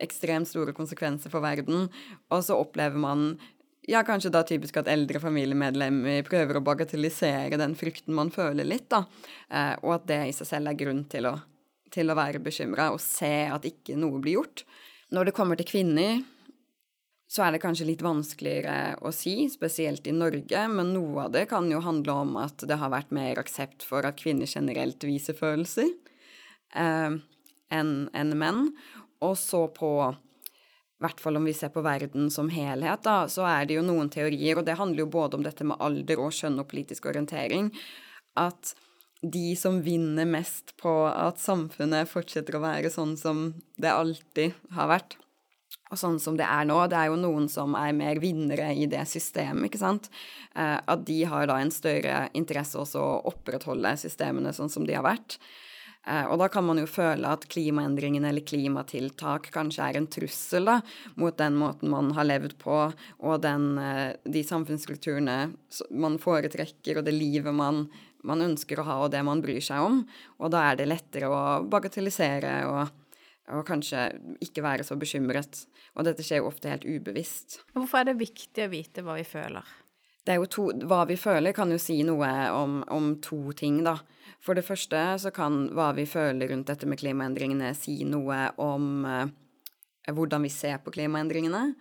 ekstremt 0.00 0.48
store 0.48 0.74
konsekvenser 0.76 1.32
for 1.32 1.44
verden, 1.44 1.88
og 2.32 2.44
så 2.44 2.56
opplever 2.56 3.00
man 3.00 3.34
ja, 3.90 4.02
kanskje 4.06 4.30
da 4.32 4.42
typisk 4.46 4.78
at 4.80 4.88
eldre 4.90 5.20
familiemedlemmer 5.22 6.22
prøver 6.26 6.58
å 6.58 6.64
bagatellisere 6.64 7.58
den 7.60 7.74
frykten 7.78 8.14
man 8.16 8.30
føler 8.34 8.66
litt, 8.66 8.88
da, 8.92 9.04
eh, 9.50 9.74
og 9.82 9.96
at 9.98 10.10
det 10.10 10.20
i 10.28 10.34
seg 10.36 10.48
selv 10.52 10.70
er 10.70 10.78
grunn 10.78 11.04
til 11.10 11.26
å, 11.30 11.36
til 11.90 12.10
å 12.10 12.18
være 12.18 12.42
bekymra 12.44 12.90
og 12.94 13.00
se 13.02 13.48
at 13.50 13.66
ikke 13.66 13.98
noe 13.98 14.22
blir 14.22 14.38
gjort. 14.38 14.64
Når 15.10 15.30
det 15.30 15.34
kommer 15.34 15.58
til 15.58 15.66
kvinner, 15.72 16.20
så 17.30 17.44
er 17.44 17.54
det 17.54 17.62
kanskje 17.62 17.86
litt 17.86 18.02
vanskeligere 18.02 18.96
å 19.06 19.12
si, 19.14 19.44
spesielt 19.50 20.06
i 20.10 20.14
Norge, 20.14 20.64
men 20.70 20.94
noe 20.94 21.26
av 21.26 21.34
det 21.34 21.44
kan 21.50 21.68
jo 21.70 21.82
handle 21.82 22.16
om 22.24 22.38
at 22.42 22.62
det 22.66 22.78
har 22.78 22.90
vært 22.90 23.12
mer 23.14 23.38
aksept 23.42 23.86
for 23.86 24.06
at 24.06 24.18
kvinner 24.18 24.50
generelt 24.50 25.02
viser 25.06 25.38
følelser 25.38 25.92
eh, 26.74 27.20
enn 27.70 27.94
en 28.10 28.34
menn. 28.38 28.66
Og 29.22 29.36
så 29.38 29.66
på 29.74 29.92
i 31.00 31.06
hvert 31.06 31.20
fall 31.22 31.38
om 31.40 31.46
vi 31.48 31.54
ser 31.56 31.70
på 31.72 31.80
verden 31.80 32.28
som 32.28 32.50
helhet, 32.52 33.00
da, 33.06 33.24
så 33.32 33.46
er 33.48 33.64
det 33.64 33.78
jo 33.78 33.86
noen 33.86 34.10
teorier, 34.12 34.58
og 34.60 34.66
det 34.68 34.76
handler 34.76 35.06
jo 35.06 35.12
både 35.14 35.38
om 35.38 35.46
dette 35.46 35.64
med 35.64 35.80
alder 35.80 36.20
og 36.20 36.34
kjønn 36.36 36.60
og 36.60 36.68
politisk 36.68 37.08
orientering, 37.08 37.70
at 38.36 38.74
de 39.20 39.54
som 39.56 39.78
vinner 39.84 40.28
mest 40.28 40.74
på 40.80 40.92
at 41.08 41.40
samfunnet 41.40 42.08
fortsetter 42.08 42.56
å 42.56 42.62
være 42.66 42.92
sånn 42.92 43.16
som 43.20 43.46
det 43.80 43.92
alltid 43.92 44.60
har 44.76 44.92
vært, 44.92 45.16
og 45.90 45.98
sånn 45.98 46.20
som 46.22 46.36
det 46.38 46.46
er 46.46 46.68
nå, 46.68 46.76
det 46.86 46.98
er 47.00 47.08
jo 47.10 47.16
noen 47.18 47.48
som 47.50 47.72
er 47.78 47.96
mer 47.96 48.20
vinnere 48.22 48.68
i 48.76 48.84
det 48.90 49.02
systemet, 49.10 49.66
ikke 49.66 49.80
sant. 49.80 50.06
Eh, 50.54 50.76
at 50.78 51.02
de 51.08 51.18
har 51.26 51.48
da 51.50 51.56
en 51.58 51.72
større 51.74 52.28
interesse 52.36 52.78
også 52.78 53.00
å 53.02 53.18
opprettholde 53.32 53.96
systemene 53.98 54.52
sånn 54.54 54.70
som 54.70 54.86
de 54.86 54.94
har 54.94 55.06
vært. 55.08 55.40
Eh, 56.08 56.26
og 56.32 56.38
da 56.40 56.48
kan 56.48 56.64
man 56.64 56.80
jo 56.80 56.86
føle 56.88 57.28
at 57.28 57.44
klimaendringene 57.52 58.30
eller 58.30 58.44
klimatiltak 58.46 59.50
kanskje 59.52 59.88
er 59.88 59.98
en 59.98 60.08
trussel 60.10 60.68
da, 60.68 60.78
mot 61.20 61.36
den 61.36 61.58
måten 61.60 61.92
man 61.92 62.08
har 62.16 62.28
levd 62.28 62.56
på, 62.62 62.78
og 63.20 63.42
den, 63.44 63.74
eh, 63.78 64.16
de 64.24 64.44
samfunnskulturene 64.46 65.38
man 65.90 66.16
foretrekker, 66.22 66.98
og 66.98 67.04
det 67.04 67.16
livet 67.16 67.54
man, 67.54 67.84
man, 68.24 68.46
ønsker 68.48 68.80
å 68.80 68.86
ha, 68.88 68.96
og 69.04 69.12
det 69.12 69.20
man 69.26 69.44
bryr 69.44 69.60
seg 69.64 69.84
om. 69.84 70.00
Og 70.40 70.54
da 70.54 70.70
er 70.70 70.80
det 70.80 70.88
lettere 70.88 71.28
å 71.28 71.42
bagatellisere 71.68 72.54
og, 72.70 72.96
og 73.52 73.66
kanskje 73.68 74.08
ikke 74.40 74.64
være 74.64 74.88
så 74.88 74.96
bekymret. 74.96 75.66
Og 75.98 76.06
dette 76.06 76.24
skjer 76.24 76.40
jo 76.40 76.48
ofte 76.48 76.72
helt 76.72 76.86
ubevisst. 76.88 77.60
Hvorfor 77.76 78.00
er 78.00 78.12
det 78.12 78.20
viktig 78.22 78.64
å 78.64 78.72
vite 78.72 79.04
hva 79.04 79.18
vi 79.18 79.26
føler? 79.28 79.66
Det 80.24 80.34
er 80.34 80.40
jo 80.40 80.48
to, 80.52 80.64
Hva 80.86 81.04
vi 81.08 81.16
føler, 81.16 81.54
kan 81.56 81.70
jo 81.72 81.78
si 81.80 82.00
noe 82.06 82.30
om, 82.52 82.80
om 82.92 83.14
to 83.24 83.54
ting, 83.56 83.80
da. 83.86 83.98
For 84.40 84.56
det 84.56 84.64
første 84.64 84.98
så 85.20 85.32
kan 85.34 85.66
hva 85.76 85.90
vi 85.96 86.06
føler 86.08 86.52
rundt 86.52 86.70
dette 86.70 86.88
med 86.88 87.00
klimaendringene, 87.00 87.72
si 87.76 88.00
noe 88.08 88.46
om 88.60 89.04
eh, 89.08 89.32
hvordan 90.12 90.46
vi 90.46 90.52
ser 90.52 90.78
på 90.84 90.92
klimaendringene. 90.94 91.74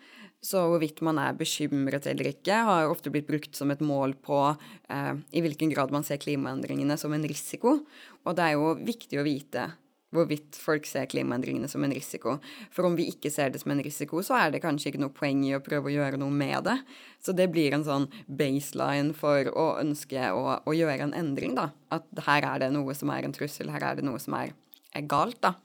Så 0.43 0.61
hvorvidt 0.71 1.01
man 1.03 1.19
er 1.19 1.35
bekymret 1.35 2.07
eller 2.07 2.31
ikke, 2.31 2.61
har 2.67 2.87
ofte 2.87 3.11
blitt 3.11 3.27
brukt 3.27 3.55
som 3.59 3.71
et 3.73 3.83
mål 3.83 4.15
på 4.23 4.39
eh, 4.47 5.13
i 5.35 5.43
hvilken 5.43 5.71
grad 5.73 5.91
man 5.95 6.07
ser 6.07 6.21
klimaendringene 6.23 6.95
som 6.99 7.15
en 7.15 7.27
risiko. 7.27 7.81
Og 8.23 8.35
det 8.39 8.45
er 8.45 8.55
jo 8.55 8.75
viktig 8.79 9.19
å 9.19 9.27
vite 9.27 9.67
hvorvidt 10.15 10.57
folk 10.57 10.87
ser 10.89 11.07
klimaendringene 11.09 11.69
som 11.69 11.83
en 11.85 11.93
risiko. 11.93 12.37
For 12.73 12.87
om 12.87 12.95
vi 12.97 13.09
ikke 13.11 13.31
ser 13.33 13.53
det 13.53 13.61
som 13.61 13.73
en 13.73 13.83
risiko, 13.85 14.23
så 14.25 14.37
er 14.39 14.53
det 14.53 14.63
kanskje 14.63 14.91
ikke 14.91 15.01
noe 15.03 15.13
poeng 15.15 15.43
i 15.45 15.53
å 15.57 15.61
prøve 15.63 15.91
å 15.91 15.93
gjøre 15.93 16.19
noe 16.21 16.33
med 16.33 16.65
det. 16.65 16.77
Så 17.21 17.35
det 17.37 17.49
blir 17.53 17.75
en 17.75 17.85
sånn 17.85 18.09
baseline 18.25 19.13
for 19.17 19.51
å 19.53 19.67
ønske 19.81 20.31
å, 20.33 20.59
å 20.65 20.75
gjøre 20.75 21.09
en 21.09 21.15
endring, 21.17 21.55
da. 21.59 21.69
At 21.93 22.07
her 22.25 22.47
er 22.55 22.65
det 22.65 22.71
noe 22.73 22.95
som 22.97 23.13
er 23.13 23.27
en 23.27 23.35
trussel, 23.35 23.69
her 23.73 23.85
er 23.85 23.99
det 23.99 24.07
noe 24.07 24.21
som 24.21 24.37
er, 24.39 24.55
er 24.97 25.09
galt, 25.09 25.41
da. 25.45 25.55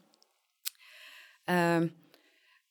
Uh, 1.49 1.89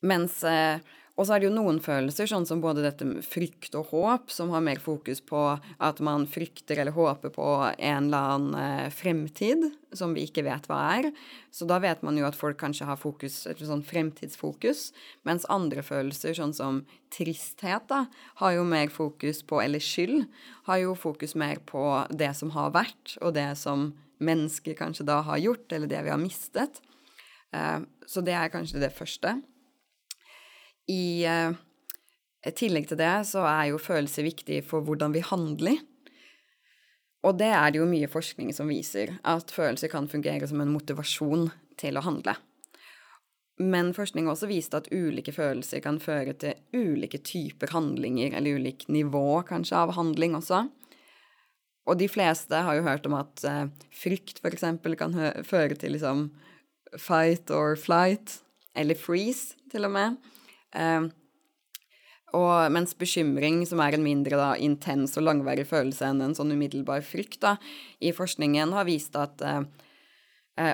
mens 0.02 0.40
uh, 0.46 0.82
og 1.14 1.28
så 1.28 1.36
er 1.36 1.44
det 1.44 1.46
jo 1.46 1.54
noen 1.54 1.78
følelser, 1.84 2.26
sånn 2.26 2.48
som 2.50 2.62
både 2.64 2.82
dette 2.82 3.06
med 3.06 3.22
frykt 3.22 3.76
og 3.78 3.92
håp, 3.92 4.32
som 4.34 4.50
har 4.50 4.64
mer 4.66 4.80
fokus 4.82 5.20
på 5.22 5.42
at 5.78 6.00
man 6.02 6.26
frykter 6.26 6.82
eller 6.82 6.96
håper 6.96 7.30
på 7.36 7.50
en 7.70 8.08
eller 8.08 8.32
annen 8.34 8.56
eh, 8.58 8.88
fremtid 8.90 9.68
som 9.94 10.16
vi 10.18 10.24
ikke 10.26 10.46
vet 10.48 10.66
hva 10.72 10.80
er. 10.96 11.12
Så 11.54 11.68
da 11.70 11.78
vet 11.84 12.02
man 12.02 12.18
jo 12.18 12.26
at 12.26 12.38
folk 12.38 12.58
kanskje 12.64 12.90
har 12.90 12.98
fokus, 12.98 13.44
et 13.46 13.62
sånn 13.62 13.86
fremtidsfokus, 13.86 14.88
mens 15.30 15.46
andre 15.54 15.86
følelser, 15.86 16.34
sånn 16.40 16.58
som 16.58 16.82
tristhet, 17.14 17.86
da, 17.94 18.08
har 18.42 18.58
jo 18.58 18.66
mer 18.66 18.90
fokus 18.90 19.46
på, 19.46 19.62
eller 19.62 19.86
skyld, 19.86 20.26
har 20.66 20.82
jo 20.82 20.98
fokus 20.98 21.38
mer 21.38 21.62
på 21.70 21.86
det 22.10 22.34
som 22.42 22.56
har 22.58 22.74
vært, 22.74 23.20
og 23.22 23.38
det 23.38 23.52
som 23.62 23.92
mennesker 24.24 24.74
kanskje 24.82 25.06
da 25.06 25.22
har 25.30 25.46
gjort, 25.46 25.70
eller 25.70 25.94
det 25.94 26.02
vi 26.08 26.16
har 26.16 26.22
mistet. 26.22 26.82
Eh, 27.54 27.82
så 28.10 28.26
det 28.26 28.34
er 28.34 28.50
kanskje 28.50 28.82
det 28.82 28.96
første. 28.98 29.38
I 30.92 31.24
eh, 31.30 31.56
tillegg 32.52 32.90
til 32.90 33.00
det 33.00 33.16
så 33.30 33.46
er 33.48 33.72
jo 33.72 33.82
følelser 33.82 34.28
viktig 34.28 34.62
for 34.68 34.86
hvordan 34.86 35.16
vi 35.16 35.24
handler. 35.26 35.82
Og 37.24 37.38
det 37.40 37.52
er 37.56 37.72
det 37.72 37.80
jo 37.80 37.88
mye 37.88 38.10
forskning 38.12 38.52
som 38.56 38.72
viser, 38.72 39.16
at 39.24 39.52
følelser 39.54 39.92
kan 39.92 40.10
fungere 40.12 40.48
som 40.50 40.60
en 40.60 40.74
motivasjon 40.74 41.48
til 41.80 41.98
å 41.98 42.04
handle. 42.04 42.36
Men 43.64 43.94
forskning 43.96 44.28
også 44.28 44.50
viste 44.50 44.80
at 44.80 44.90
ulike 44.92 45.32
følelser 45.32 45.80
kan 45.86 46.02
føre 46.04 46.34
til 46.42 46.58
ulike 46.74 47.22
typer 47.24 47.72
handlinger, 47.72 48.34
eller 48.36 48.60
ulikt 48.60 48.90
nivå 48.92 49.44
kanskje 49.48 49.78
av 49.78 49.94
handling 49.96 50.36
også. 50.36 50.66
Og 51.88 52.00
de 52.00 52.10
fleste 52.12 52.60
har 52.66 52.76
jo 52.76 52.86
hørt 52.86 53.08
om 53.08 53.16
at 53.20 53.44
eh, 53.48 53.68
frykt 53.94 54.42
f.eks. 54.42 54.66
kan 55.00 55.16
føre 55.48 55.78
til 55.80 55.96
liksom 55.96 56.30
fight 57.00 57.52
or 57.52 57.78
flight, 57.80 58.40
eller 58.76 59.00
freeze 59.00 59.56
til 59.72 59.88
og 59.88 59.94
med. 59.96 60.33
Uh, 60.74 61.12
og 62.34 62.72
mens 62.74 62.96
bekymring, 62.98 63.62
som 63.70 63.82
er 63.84 63.96
en 63.96 64.06
mindre 64.06 64.38
da, 64.40 64.50
intens 64.58 65.14
og 65.20 65.28
langvarig 65.28 65.68
følelse 65.70 66.10
enn 66.10 66.24
en 66.26 66.34
sånn 66.38 66.54
umiddelbar 66.56 67.06
frykt, 67.06 67.40
da, 67.46 67.56
i 68.02 68.14
forskningen 68.16 68.74
har 68.74 68.88
vist 68.90 69.14
at 69.20 69.44
eh, 69.46 69.62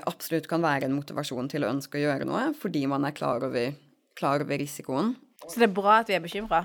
absolutt 0.08 0.48
kan 0.48 0.63
være 0.63 0.88
en 0.88 0.96
motivasjon 0.96 1.51
til 1.51 1.68
å 1.68 1.74
ønske 1.74 2.00
å 2.00 2.06
gjøre 2.06 2.29
noe, 2.29 2.46
fordi 2.56 2.86
man 2.88 3.03
er 3.03 3.15
klar 3.18 3.44
over, 3.44 3.75
klar 4.15 4.46
over 4.46 4.62
risikoen. 4.62 5.18
Så 5.50 5.60
det 5.60 5.68
er 5.68 5.75
bra 5.75 6.00
at 6.00 6.12
vi 6.12 6.15
er 6.15 6.24
bekymra? 6.24 6.63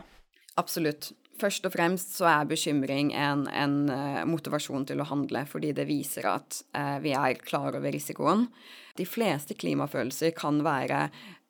Absolutt. 0.63 1.11
Først 1.41 1.67
og 1.67 1.75
fremst 1.75 2.15
så 2.15 2.29
er 2.31 2.47
bekymring 2.47 3.11
en, 3.19 3.49
en 3.51 3.77
uh, 3.91 4.23
motivasjon 4.31 4.87
til 4.87 5.03
å 5.03 5.09
handle, 5.11 5.43
fordi 5.51 5.73
det 5.75 5.89
viser 5.91 6.31
at 6.31 6.61
eh, 6.71 6.99
vi 7.03 7.17
er 7.19 7.43
klar 7.43 7.75
over 7.75 7.91
risikoen. 7.91 8.47
De 8.95 9.07
fleste 9.09 9.59
klimafølelser 9.59 10.31
kan 10.39 10.63
være 10.63 11.09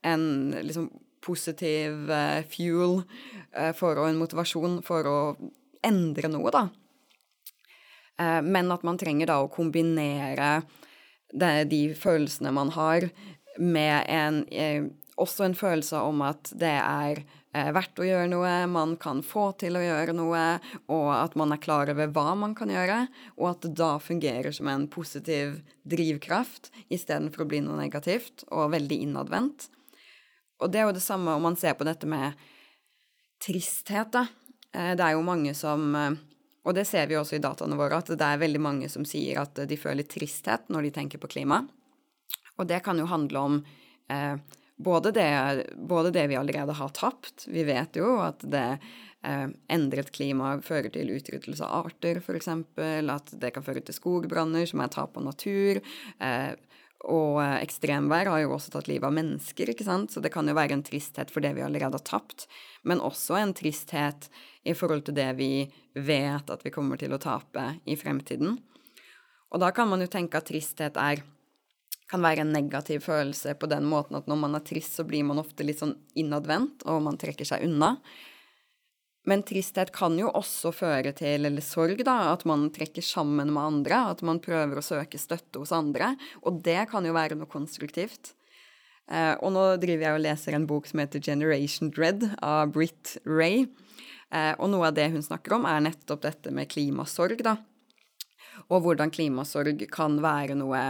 en 0.08 0.24
liksom 0.64 0.88
positiv 1.24 2.10
uh, 2.10 2.40
fuel 2.48 3.00
uh, 3.00 3.72
for 3.76 4.00
og 4.00 4.08
en 4.08 4.20
motivasjon 4.20 4.80
for 4.86 5.08
å 5.08 5.18
endre 5.84 6.30
noe, 6.32 6.52
da. 6.54 6.66
Uh, 8.20 8.40
men 8.44 8.72
at 8.74 8.84
man 8.86 9.00
trenger 9.00 9.30
da 9.30 9.40
å 9.42 9.52
kombinere 9.52 10.56
det, 11.32 11.54
de 11.72 11.86
følelsene 11.98 12.52
man 12.54 12.72
har, 12.76 13.08
med 13.58 14.10
en, 14.10 14.40
også 15.14 15.44
en 15.46 15.54
følelse 15.54 16.00
om 16.02 16.24
at 16.26 16.50
det 16.58 16.74
er 16.74 17.20
verdt 17.54 18.00
å 18.02 18.06
gjøre 18.06 18.26
noe, 18.32 18.52
man 18.66 18.96
kan 18.98 19.20
få 19.22 19.52
til 19.62 19.78
å 19.78 19.82
gjøre 19.82 20.14
noe, 20.16 20.42
og 20.90 21.06
at 21.14 21.36
man 21.38 21.54
er 21.54 21.60
klar 21.62 21.92
over 21.92 22.10
hva 22.10 22.32
man 22.38 22.56
kan 22.58 22.72
gjøre, 22.74 23.04
og 23.38 23.46
at 23.52 23.62
det 23.62 23.76
da 23.78 23.92
fungerer 24.02 24.50
som 24.54 24.70
en 24.72 24.88
positiv 24.90 25.60
drivkraft 25.86 26.72
istedenfor 26.88 27.44
å 27.44 27.48
bli 27.52 27.62
noe 27.62 27.78
negativt 27.78 28.42
og 28.50 28.72
veldig 28.74 28.98
innadvendt. 29.06 29.68
Og 30.62 30.70
det 30.70 30.80
er 30.80 30.88
jo 30.88 30.96
det 30.96 31.04
samme 31.04 31.34
om 31.34 31.42
man 31.48 31.58
ser 31.58 31.76
på 31.78 31.86
dette 31.86 32.08
med 32.08 32.38
tristhet, 33.42 34.12
da. 34.14 34.26
Eh, 34.72 34.94
det 34.98 35.04
er 35.04 35.16
jo 35.16 35.26
mange 35.26 35.54
som 35.58 35.94
eh, 35.98 36.20
Og 36.64 36.72
det 36.72 36.86
ser 36.88 37.06
vi 37.10 37.16
også 37.18 37.36
i 37.36 37.42
dataene 37.44 37.76
våre, 37.76 37.98
at 38.00 38.08
det 38.08 38.24
er 38.24 38.40
veldig 38.40 38.60
mange 38.62 38.88
som 38.88 39.04
sier 39.04 39.42
at 39.42 39.58
de 39.68 39.76
føler 39.76 40.06
tristhet 40.08 40.70
når 40.72 40.86
de 40.86 40.92
tenker 40.96 41.20
på 41.20 41.28
klima. 41.28 41.60
Og 42.56 42.68
det 42.70 42.80
kan 42.86 42.96
jo 42.96 43.08
handle 43.10 43.42
om 43.42 43.58
eh, 44.08 44.38
både, 44.76 45.12
det, 45.12 45.66
både, 45.76 46.10
det, 46.10 46.26
vi 46.26 46.36
allerede 46.36 46.72
har 46.72 46.88
tapt. 46.88 47.46
Vi 47.46 47.64
vet 47.64 47.96
jo 48.00 48.16
at 48.24 48.42
det 48.48 48.78
eh, 49.22 49.48
endret 49.76 50.12
klima 50.14 50.56
fører 50.64 50.90
til 50.94 51.12
utryddelse 51.16 51.66
av 51.66 51.90
arter, 51.90 52.22
f.eks. 52.22 52.48
At 52.48 53.34
det 53.40 53.52
kan 53.54 53.66
føre 53.66 53.82
til 53.84 53.96
skogbranner, 53.96 54.66
som 54.70 54.82
er 54.84 54.92
tap 54.94 55.18
av 55.18 55.26
natur. 55.28 55.82
Eh, 56.18 56.52
og 57.04 57.40
eh, 57.42 57.60
ekstremvær 57.64 58.30
har 58.32 58.42
jo 58.44 58.54
også 58.56 58.72
tatt 58.74 58.88
livet 58.90 59.08
av 59.08 59.14
mennesker, 59.16 59.70
ikke 59.72 59.86
sant, 59.86 60.12
så 60.12 60.22
det 60.24 60.32
kan 60.34 60.48
jo 60.48 60.56
være 60.56 60.78
en 60.78 60.84
tristhet 60.86 61.32
for 61.32 61.44
det 61.44 61.54
vi 61.56 61.64
allerede 61.64 61.98
har 61.98 62.06
tapt, 62.06 62.46
men 62.82 63.02
også 63.04 63.38
en 63.40 63.54
tristhet 63.56 64.30
i 64.64 64.74
forhold 64.76 65.04
til 65.06 65.16
det 65.18 65.30
vi 65.38 65.52
vet 65.94 66.50
at 66.50 66.64
vi 66.64 66.72
kommer 66.74 67.00
til 67.00 67.14
å 67.14 67.20
tape 67.22 67.74
i 67.84 67.96
fremtiden. 68.00 68.58
Og 69.54 69.62
da 69.62 69.70
kan 69.74 69.90
man 69.90 70.02
jo 70.02 70.10
tenke 70.10 70.40
at 70.40 70.48
tristhet 70.50 70.98
er 70.98 71.22
kan 72.10 72.22
være 72.22 72.44
en 72.44 72.52
negativ 72.52 73.06
følelse 73.06 73.54
på 73.56 73.68
den 73.70 73.86
måten 73.88 74.18
at 74.18 74.28
når 74.28 74.38
man 74.38 74.58
er 74.58 74.64
trist, 74.66 74.92
så 74.98 75.06
blir 75.08 75.24
man 75.26 75.40
ofte 75.40 75.64
litt 75.64 75.80
sånn 75.80 75.96
innadvendt, 76.20 76.84
og 76.84 77.00
man 77.06 77.18
trekker 77.20 77.48
seg 77.48 77.64
unna. 77.66 77.94
Men 79.24 79.42
tristhet 79.46 79.92
kan 79.96 80.18
jo 80.20 80.28
også 80.36 80.72
føre 80.74 81.14
til, 81.16 81.46
eller 81.48 81.64
sorg, 81.64 82.02
da, 82.04 82.34
at 82.34 82.44
man 82.48 82.66
trekker 82.74 83.04
sammen 83.04 83.52
med 83.54 83.62
andre, 83.62 84.00
at 84.12 84.24
man 84.26 84.40
prøver 84.44 84.80
å 84.80 84.84
søke 84.84 85.20
støtte 85.20 85.62
hos 85.62 85.72
andre, 85.72 86.12
og 86.44 86.60
det 86.66 86.82
kan 86.90 87.06
jo 87.08 87.14
være 87.16 87.38
noe 87.40 87.48
konstruktivt. 87.48 88.34
Eh, 89.08 89.32
og 89.40 89.54
nå 89.56 89.64
driver 89.80 90.08
jeg 90.08 90.18
og 90.18 90.24
leser 90.26 90.56
en 90.56 90.68
bok 90.68 90.88
som 90.88 91.00
heter 91.00 91.24
Generation 91.24 91.92
Dread 91.92 92.28
av 92.44 92.72
Britt 92.76 93.16
Ray, 93.24 93.64
eh, 94.28 94.52
og 94.58 94.68
noe 94.72 94.90
av 94.90 94.98
det 94.98 95.08
hun 95.16 95.24
snakker 95.24 95.56
om, 95.56 95.64
er 95.68 95.86
nettopp 95.88 96.24
dette 96.24 96.52
med 96.52 96.68
klimasorg, 96.72 97.40
da, 97.44 97.58
og 98.68 98.84
hvordan 98.84 99.12
klimasorg 99.12 99.82
kan 99.92 100.20
være 100.22 100.56
noe 100.58 100.84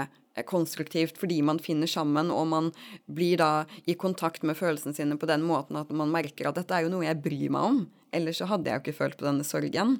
konstruktivt 0.50 1.18
fordi 1.20 1.38
man 1.46 1.60
finner 1.62 1.90
sammen, 1.90 2.32
og 2.34 2.48
man 2.50 2.70
blir 3.06 3.38
da 3.38 3.50
i 3.86 3.94
kontakt 3.98 4.42
med 4.42 4.58
følelsene 4.58 4.96
sine 4.96 5.18
på 5.20 5.28
den 5.30 5.44
måten 5.46 5.78
at 5.78 5.92
man 5.94 6.10
merker 6.12 6.50
at 6.50 6.58
dette 6.58 6.74
er 6.74 6.86
jo 6.86 6.94
noe 6.94 7.06
jeg 7.06 7.22
bryr 7.22 7.52
meg 7.54 7.68
om, 7.70 7.84
ellers 8.14 8.40
så 8.40 8.48
hadde 8.50 8.70
jeg 8.70 8.78
jo 8.78 8.84
ikke 8.84 8.98
følt 9.02 9.20
på 9.20 9.28
denne 9.28 9.46
sorgen. 9.46 9.98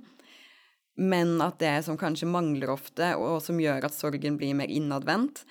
Men 0.94 1.36
at 1.42 1.58
det 1.62 1.76
som 1.86 1.98
kanskje 1.98 2.30
mangler 2.30 2.70
ofte, 2.74 3.14
og 3.18 3.40
som 3.42 3.58
gjør 3.58 3.88
at 3.88 3.96
sorgen 3.96 4.38
blir 4.38 4.54
mer 4.56 4.70
innadvendt, 4.70 5.42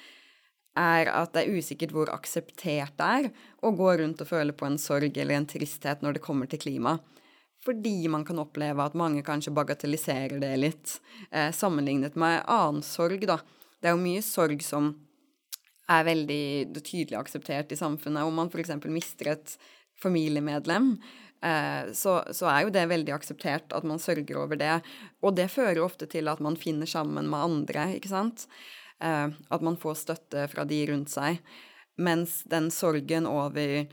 er 0.79 1.09
at 1.11 1.35
det 1.35 1.43
er 1.43 1.57
usikkert 1.59 1.91
hvor 1.93 2.09
akseptert 2.09 2.95
det 2.97 3.09
er 3.19 3.27
å 3.61 3.73
gå 3.77 3.91
rundt 3.99 4.23
og 4.23 4.29
føle 4.29 4.55
på 4.57 4.65
en 4.65 4.79
sorg 4.81 5.19
eller 5.21 5.37
en 5.37 5.49
tristhet 5.49 6.01
når 6.01 6.17
det 6.17 6.23
kommer 6.25 6.49
til 6.49 6.63
klima. 6.63 6.97
Fordi 7.63 8.07
man 8.11 8.25
kan 8.27 8.41
oppleve 8.41 8.83
at 8.83 8.97
mange 8.97 9.21
kanskje 9.23 9.53
bagatelliserer 9.55 10.39
det 10.41 10.55
litt, 10.59 10.95
eh, 11.31 11.51
sammenlignet 11.53 12.17
med 12.19 12.41
annen 12.49 12.81
sorg, 12.83 13.21
da 13.27 13.37
det 13.83 13.91
er 13.91 13.97
jo 13.97 14.03
mye 14.03 14.23
sorg 14.23 14.63
som 14.63 14.93
er 15.91 16.05
veldig 16.07 16.43
tydelig 16.79 17.17
akseptert 17.19 17.71
i 17.75 17.79
samfunnet. 17.79 18.23
Om 18.23 18.37
man 18.39 18.51
f.eks. 18.51 18.71
mister 18.87 19.33
et 19.33 19.55
familiemedlem, 19.99 20.93
så, 21.43 22.13
så, 22.31 22.47
er 22.47 22.61
jo 22.63 22.69
det 22.71 22.85
veldig 22.87 23.11
akseptert 23.17 23.73
at 23.75 23.83
man 23.83 23.99
sørger 23.99 24.37
over 24.39 24.55
det. 24.55 24.77
Og 25.19 25.35
det 25.35 25.49
fører 25.51 25.81
ofte 25.83 26.07
til 26.07 26.31
at 26.31 26.39
man 26.39 26.55
finner 26.55 26.87
sammen 26.87 27.27
med 27.27 27.43
andre, 27.49 27.89
ikke 27.97 28.11
sant. 28.13 28.45
Eh, 29.03 29.27
at 29.49 29.61
man 29.61 29.77
får 29.77 29.99
støtte 30.03 30.47
fra 30.51 30.65
de 30.67 30.79
rundt 30.91 31.11
seg. 31.11 31.41
Mens 31.99 32.41
den 32.49 32.69
sorgen 32.73 33.27
over 33.29 33.87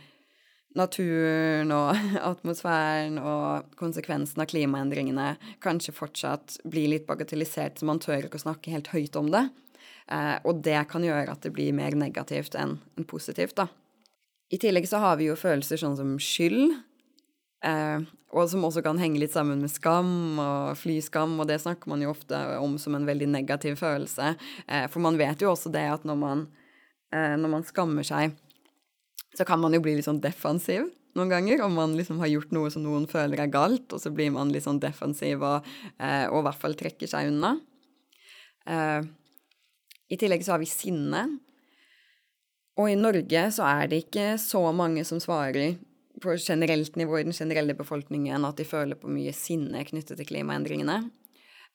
naturen 0.79 1.73
og 1.75 1.99
atmosfæren 2.31 3.19
og 3.19 3.73
konsekvensen 3.81 4.43
av 4.43 4.51
klimaendringene 4.53 5.33
kanskje 5.65 5.97
fortsatt 5.97 6.61
blir 6.71 6.93
litt 6.93 7.09
bagatellisert, 7.09 7.81
så 7.81 7.89
man 7.91 8.03
tør 8.03 8.29
ikke 8.29 8.39
å 8.41 8.47
snakke 8.47 8.75
helt 8.75 8.93
høyt 8.95 9.19
om 9.19 9.33
det. 9.35 9.49
Eh, 10.11 10.37
og 10.47 10.63
det 10.65 10.79
kan 10.91 11.05
gjøre 11.07 11.35
at 11.35 11.43
det 11.47 11.55
blir 11.57 11.75
mer 11.77 11.97
negativt 11.99 12.57
enn 12.59 12.79
positivt, 13.11 13.59
da. 13.59 13.69
I 14.51 14.59
tillegg 14.59 14.87
så 14.91 14.99
har 14.99 15.19
vi 15.19 15.29
jo 15.29 15.39
følelser 15.39 15.79
sånn 15.79 15.95
som 15.99 16.17
skyld, 16.19 16.73
eh, 17.65 18.05
og 18.31 18.47
som 18.51 18.67
også 18.67 18.83
kan 18.87 19.01
henge 19.03 19.19
litt 19.23 19.35
sammen 19.35 19.63
med 19.63 19.73
skam 19.73 20.39
og 20.39 20.77
flyskam, 20.79 21.35
og 21.43 21.49
det 21.51 21.59
snakker 21.63 21.91
man 21.91 22.05
jo 22.05 22.13
ofte 22.13 22.39
om 22.61 22.77
som 22.79 22.95
en 22.95 23.09
veldig 23.09 23.27
negativ 23.33 23.81
følelse. 23.81 24.37
Eh, 24.67 24.87
for 24.93 25.03
man 25.03 25.19
vet 25.19 25.43
jo 25.43 25.51
også 25.51 25.73
det 25.75 25.89
at 25.91 26.07
når 26.07 26.21
man, 26.21 26.47
eh, 27.13 27.35
når 27.41 27.59
man 27.59 27.67
skammer 27.67 28.07
seg 28.07 28.39
så 29.37 29.47
kan 29.47 29.61
man 29.63 29.75
jo 29.75 29.83
bli 29.83 29.95
litt 29.97 30.09
sånn 30.09 30.23
defensiv 30.23 30.89
noen 31.19 31.31
ganger, 31.31 31.63
om 31.67 31.75
man 31.75 31.97
liksom 31.99 32.21
har 32.23 32.31
gjort 32.31 32.53
noe 32.55 32.71
som 32.71 32.85
noen 32.87 33.09
føler 33.11 33.43
er 33.43 33.51
galt, 33.51 33.91
og 33.91 33.99
så 33.99 34.13
blir 34.15 34.31
man 34.35 34.53
litt 34.55 34.63
sånn 34.63 34.79
defensiv 34.83 35.43
og, 35.43 35.67
eh, 35.99 36.27
og 36.31 36.41
i 36.41 36.45
hvert 36.47 36.61
fall 36.61 36.77
trekker 36.79 37.11
seg 37.11 37.33
unna. 37.33 37.57
Eh, 38.63 39.01
I 40.11 40.19
tillegg 40.19 40.45
så 40.47 40.55
har 40.55 40.63
vi 40.63 40.71
sinne. 40.71 41.25
Og 42.79 42.93
i 42.93 42.99
Norge 42.99 43.43
så 43.51 43.67
er 43.67 43.91
det 43.91 44.05
ikke 44.05 44.39
så 44.39 44.63
mange 44.75 45.03
som 45.07 45.19
svarer 45.23 45.81
på 46.21 46.37
generelt 46.39 46.97
nivå 47.01 47.19
i 47.19 47.27
den 47.27 47.37
generelle 47.37 47.77
befolkningen 47.79 48.45
at 48.47 48.61
de 48.61 48.69
føler 48.69 48.99
på 49.01 49.11
mye 49.13 49.33
sinne 49.37 49.85
knyttet 49.89 50.21
til 50.21 50.29
klimaendringene. 50.29 50.99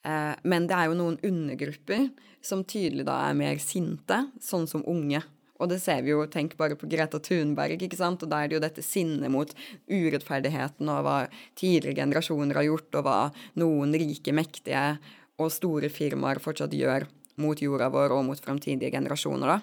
Eh, 0.05 0.33
men 0.43 0.67
det 0.69 0.77
er 0.77 0.89
jo 0.89 0.99
noen 0.99 1.17
undergrupper 1.25 2.09
som 2.45 2.63
tydelig 2.67 3.07
da 3.07 3.17
er 3.27 3.37
mer 3.37 3.57
sinte, 3.61 4.27
sånn 4.41 4.67
som 4.69 4.85
unge. 4.87 5.23
Og 5.55 5.69
det 5.71 5.79
ser 5.79 6.01
vi 6.03 6.11
jo, 6.11 6.23
tenk 6.27 6.57
bare 6.59 6.75
på 6.75 6.87
Greta 6.91 7.19
Thunberg, 7.23 7.79
ikke 7.79 7.97
sant, 7.97 8.23
og 8.25 8.31
da 8.31 8.41
er 8.43 8.51
det 8.51 8.57
jo 8.57 8.63
dette 8.63 8.83
sinnet 8.83 9.31
mot 9.31 9.51
urettferdigheten 9.87 10.89
og 10.91 11.05
hva 11.05 11.19
tidligere 11.55 11.95
generasjoner 12.01 12.59
har 12.59 12.67
gjort, 12.67 12.89
og 12.99 13.05
hva 13.07 13.19
noen 13.61 13.95
rike, 13.95 14.35
mektige 14.35 14.83
og 15.39 15.53
store 15.55 15.89
firmaer 15.91 16.41
fortsatt 16.43 16.75
gjør 16.75 17.07
mot 17.39 17.59
jorda 17.59 17.87
vår 17.91 18.13
og 18.15 18.27
mot 18.27 18.39
framtidige 18.39 18.91
generasjoner, 18.91 19.55
da. 19.55 19.61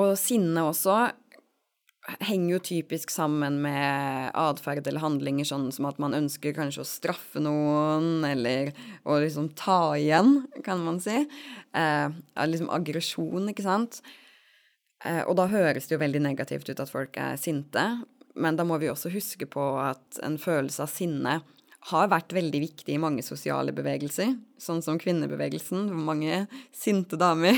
Og 0.00 0.12
sinne 0.18 0.66
også 0.66 0.98
henger 2.20 2.52
jo 2.52 2.60
typisk 2.68 3.10
sammen 3.12 3.60
med 3.64 4.30
atferd 4.36 4.86
eller 4.86 5.02
handlinger 5.02 5.46
sånn 5.48 5.70
som 5.72 5.86
at 5.88 6.00
man 6.02 6.16
ønsker 6.16 6.54
kanskje 6.56 6.84
å 6.84 6.88
straffe 6.88 7.40
noen, 7.42 8.24
eller 8.28 8.72
å 9.08 9.16
liksom 9.22 9.50
ta 9.58 9.96
igjen, 9.96 10.42
kan 10.66 10.82
man 10.84 11.00
si. 11.00 11.22
Eh, 11.72 12.18
liksom 12.44 12.68
aggresjon, 12.72 13.48
ikke 13.52 13.64
sant. 13.64 14.02
Eh, 15.04 15.22
og 15.24 15.38
da 15.40 15.48
høres 15.48 15.88
det 15.88 15.96
jo 15.96 16.02
veldig 16.02 16.22
negativt 16.26 16.68
ut 16.68 16.82
at 16.82 16.92
folk 16.92 17.16
er 17.20 17.40
sinte, 17.40 17.86
men 18.36 18.58
da 18.58 18.66
må 18.68 18.76
vi 18.80 18.90
også 18.92 19.12
huske 19.12 19.48
på 19.50 19.72
at 19.80 20.20
en 20.24 20.36
følelse 20.40 20.84
av 20.84 20.92
sinne 20.92 21.40
har 21.88 22.10
vært 22.12 22.34
veldig 22.36 22.60
viktig 22.60 22.92
i 22.92 23.00
mange 23.00 23.22
sosiale 23.24 23.72
bevegelser, 23.72 24.34
sånn 24.60 24.82
som 24.84 24.98
kvinnebevegelsen, 25.00 25.86
hvor 25.88 26.02
mange 26.10 26.42
sinte 26.76 27.16
damer, 27.20 27.56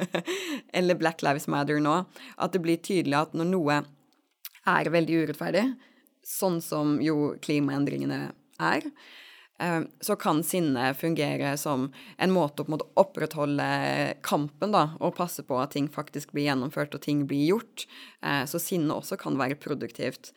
eller 0.78 0.96
Black 1.00 1.20
Lives 1.24 1.48
Matter 1.52 1.82
nå, 1.82 1.98
at 2.40 2.54
det 2.54 2.62
blir 2.64 2.80
tydelig 2.80 3.18
at 3.18 3.34
når 3.36 3.50
noe 3.50 3.80
er 4.72 4.92
veldig 4.94 5.18
urettferdig, 5.24 5.66
sånn 6.24 6.62
som 6.64 6.96
jo 7.02 7.34
klimaendringene 7.44 8.20
er, 8.62 8.86
eh, 9.60 9.82
så 10.00 10.16
kan 10.16 10.40
sinne 10.46 10.92
fungere 10.96 11.52
som 11.60 11.90
en 12.16 12.32
måte 12.32 12.62
å 12.62 12.64
på 12.64 12.72
en 12.72 12.76
måte 12.78 12.88
opprettholde 13.02 13.66
kampen 14.24 14.72
da, 14.72 14.86
og 15.02 15.18
passe 15.18 15.44
på 15.44 15.60
at 15.60 15.74
ting 15.76 15.90
faktisk 15.92 16.32
blir 16.32 16.48
gjennomført 16.48 16.96
og 16.96 17.04
ting 17.04 17.26
blir 17.28 17.50
gjort. 17.50 17.84
Eh, 18.24 18.46
så 18.48 18.62
sinne 18.62 18.96
også 18.96 19.20
kan 19.20 19.36
være 19.36 19.60
produktivt. 19.60 20.32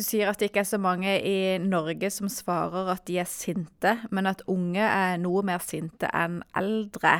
Du 0.00 0.04
sier 0.06 0.30
at 0.30 0.40
det 0.40 0.46
ikke 0.48 0.62
er 0.62 0.68
så 0.70 0.78
mange 0.80 1.12
i 1.28 1.58
Norge 1.60 2.08
som 2.08 2.30
svarer 2.32 2.86
at 2.88 3.02
de 3.04 3.18
er 3.20 3.26
sinte, 3.28 3.98
men 4.08 4.30
at 4.30 4.40
unge 4.48 4.80
er 4.80 5.18
noe 5.20 5.42
mer 5.44 5.60
sinte 5.60 6.08
enn 6.16 6.38
eldre. 6.56 7.18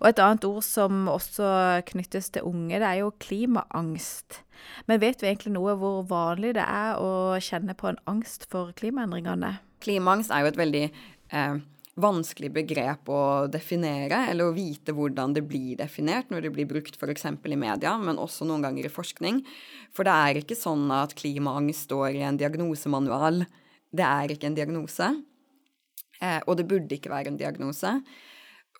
Og 0.00 0.08
et 0.08 0.22
annet 0.24 0.48
ord 0.48 0.64
som 0.66 1.06
også 1.12 1.46
knyttes 1.92 2.32
til 2.34 2.48
unge, 2.48 2.74
det 2.74 2.88
er 2.88 3.04
jo 3.04 3.12
klimaangst. 3.22 4.40
Men 4.90 4.98
vet 4.98 5.22
vi 5.22 5.30
egentlig 5.30 5.54
noe 5.54 5.76
hvor 5.78 6.02
vanlig 6.10 6.56
det 6.58 6.66
er 6.66 6.98
å 6.98 7.38
kjenne 7.38 7.78
på 7.78 7.92
en 7.92 8.02
angst 8.10 8.48
for 8.50 8.74
klimaendringene? 8.74 9.52
Klimaangst 9.86 10.34
er 10.34 10.42
jo 10.42 10.50
et 10.50 10.58
veldig 10.58 10.84
eh, 10.88 11.62
vanskelig 11.98 12.50
begrep 12.54 13.08
å 13.10 13.22
definere, 13.50 14.24
eller 14.30 14.48
å 14.48 14.54
vite 14.56 14.94
hvordan 14.94 15.34
det 15.36 15.44
blir 15.48 15.78
definert 15.80 16.30
når 16.32 16.46
det 16.46 16.52
blir 16.54 16.68
brukt 16.70 16.98
f.eks. 16.98 17.26
i 17.26 17.58
media, 17.58 17.96
men 17.98 18.20
også 18.20 18.46
noen 18.48 18.64
ganger 18.66 18.86
i 18.86 18.92
forskning. 18.92 19.42
For 19.94 20.08
det 20.08 20.14
er 20.14 20.40
ikke 20.42 20.58
sånn 20.58 20.86
at 20.94 21.16
klimaangst 21.18 21.88
står 21.88 22.20
i 22.20 22.24
en 22.28 22.38
diagnosemanual. 22.40 23.44
Det 23.90 24.06
er 24.06 24.34
ikke 24.34 24.50
en 24.50 24.58
diagnose. 24.58 25.10
Eh, 26.20 26.40
og 26.46 26.58
det 26.58 26.68
burde 26.70 26.96
ikke 26.96 27.12
være 27.12 27.32
en 27.32 27.40
diagnose. 27.40 27.98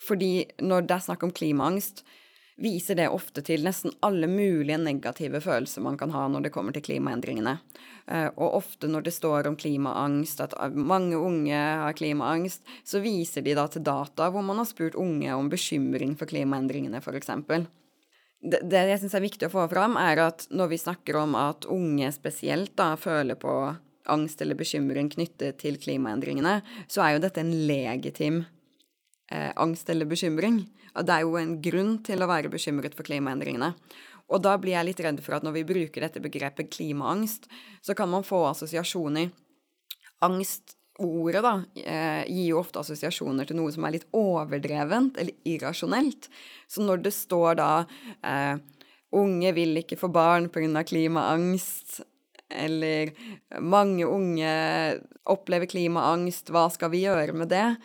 Fordi 0.05 0.47
når 0.63 0.87
det 0.87 0.97
er 0.97 1.07
snakk 1.09 1.27
om 1.27 1.35
klimaangst, 1.35 2.05
viser 2.59 2.99
det 2.99 3.09
ofte 3.15 3.43
til 3.47 3.63
nesten 3.67 3.95
alle 4.05 4.27
mulige 4.31 4.79
negative 4.83 5.41
følelser 5.43 5.85
man 5.85 5.99
kan 5.99 6.11
ha 6.15 6.27
når 6.31 6.47
det 6.47 6.53
kommer 6.55 6.75
til 6.75 6.85
klimaendringene. 6.89 7.55
Eh, 8.11 8.29
og 8.35 8.59
ofte 8.61 8.91
når 8.91 9.07
det 9.07 9.15
står 9.15 9.51
om 9.51 9.57
klimaangst, 9.59 10.43
at 10.43 10.57
mange 10.75 11.17
unge 11.17 11.55
har 11.55 11.97
klimaangst, 11.99 12.65
så 12.85 13.03
viser 13.05 13.47
de 13.47 13.57
da 13.59 13.69
til 13.71 13.87
data 13.87 14.31
hvor 14.33 14.45
man 14.45 14.59
har 14.59 14.69
spurt 14.69 14.99
unge 14.99 15.35
om 15.35 15.51
bekymring 15.53 16.17
for 16.19 16.31
klimaendringene, 16.31 17.03
f.eks. 17.03 17.35
Det, 18.39 18.63
det 18.71 18.85
jeg 18.93 19.03
syns 19.03 19.17
er 19.19 19.27
viktig 19.27 19.49
å 19.49 19.55
få 19.55 19.67
fram, 19.71 19.97
er 19.99 20.23
at 20.29 20.47
når 20.51 20.75
vi 20.75 20.83
snakker 20.83 21.19
om 21.19 21.35
at 21.39 21.67
unge 21.71 22.11
spesielt 22.15 22.75
da 22.79 22.93
føler 22.99 23.39
på 23.39 23.55
angst 24.09 24.41
eller 24.43 24.59
bekymring 24.59 25.11
knyttet 25.13 25.59
til 25.61 25.77
klimaendringene, 25.81 26.61
så 26.89 27.05
er 27.05 27.17
jo 27.17 27.27
dette 27.27 27.43
en 27.43 27.53
legitim 27.69 28.47
eh, 29.31 29.53
angst 29.57 29.91
eller 29.91 30.09
bekymring. 30.09 30.63
Og 30.97 31.07
Det 31.07 31.15
er 31.15 31.27
jo 31.27 31.37
en 31.39 31.59
grunn 31.63 31.99
til 32.05 32.23
å 32.23 32.31
være 32.31 32.51
bekymret 32.53 32.97
for 32.97 33.07
klimaendringene. 33.07 33.75
Og 34.29 34.43
da 34.45 34.57
blir 34.61 34.75
jeg 34.77 34.91
litt 34.91 35.05
redd 35.05 35.21
for 35.25 35.39
at 35.39 35.45
når 35.47 35.61
vi 35.61 35.69
bruker 35.69 36.05
dette 36.05 36.21
begrepet 36.21 36.71
klimaangst, 36.75 37.49
så 37.85 37.97
kan 37.97 38.11
man 38.13 38.27
få 38.27 38.43
assosiasjoner. 38.51 39.31
Angstordet 40.25 41.45
da, 41.45 41.55
eh, 41.81 42.25
gir 42.29 42.51
jo 42.51 42.61
ofte 42.61 42.83
assosiasjoner 42.83 43.49
til 43.49 43.57
noe 43.57 43.73
som 43.73 43.87
er 43.87 43.97
litt 43.97 44.09
overdrevent 44.13 45.17
eller 45.17 45.33
irrasjonelt. 45.49 46.29
Så 46.69 46.85
når 46.85 47.03
det 47.07 47.15
står 47.17 47.57
da 47.57 47.87
eh, 48.23 48.59
'unge 49.13 49.55
vil 49.55 49.81
ikke 49.81 49.97
få 49.97 50.13
barn 50.13 50.51
pga. 50.51 50.85
klimaangst', 50.85 52.03
eller 52.51 53.13
'mange 53.61 54.05
unge 54.05 55.01
opplever 55.25 55.67
klimaangst, 55.67 56.51
hva 56.51 56.71
skal 56.71 56.91
vi 56.91 57.05
gjøre 57.05 57.33
med 57.33 57.49
det', 57.49 57.77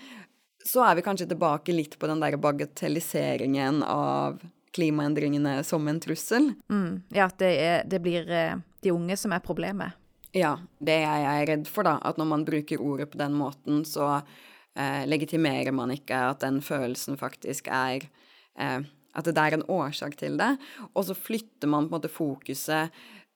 så 0.65 0.83
er 0.87 0.97
vi 0.97 1.05
kanskje 1.05 1.27
tilbake 1.31 1.75
litt 1.75 1.97
på 1.99 2.07
den 2.07 2.21
der 2.23 2.37
bagatelliseringen 2.39 3.83
av 3.83 4.39
klimaendringene 4.73 5.59
som 5.63 5.87
en 5.87 5.99
trussel. 6.01 6.53
Mm, 6.71 7.03
ja, 7.13 7.27
at 7.27 7.37
det, 7.41 7.51
er, 7.61 7.83
det, 7.89 7.99
blir 8.03 8.29
eh, 8.31 8.55
de 8.81 8.93
unge 8.93 9.17
som 9.19 9.35
er 9.35 9.43
problemet. 9.43 9.99
Ja, 10.33 10.55
det 10.81 10.97
er 11.05 11.19
jeg 11.21 11.49
redd 11.51 11.69
for, 11.69 11.85
da. 11.85 11.99
At 12.01 12.17
når 12.17 12.29
man 12.31 12.45
bruker 12.47 12.81
ordet 12.81 13.11
på 13.13 13.19
den 13.21 13.35
måten, 13.37 13.83
så 13.85 14.15
eh, 14.17 15.03
legitimerer 15.05 15.75
man 15.75 15.93
ikke 15.93 16.23
at 16.31 16.41
den 16.41 16.57
følelsen 16.65 17.19
faktisk 17.21 17.69
er 17.69 18.07
eh, 18.57 18.79
At 19.13 19.29
det 19.29 19.37
er 19.37 19.53
en 19.53 19.67
årsak 19.69 20.17
til 20.17 20.39
det. 20.41 20.55
Og 20.95 21.05
så 21.05 21.13
flytter 21.13 21.69
man 21.69 21.85
på 21.85 21.93
en 21.93 21.99
måte 21.99 22.09
fokuset 22.09 22.89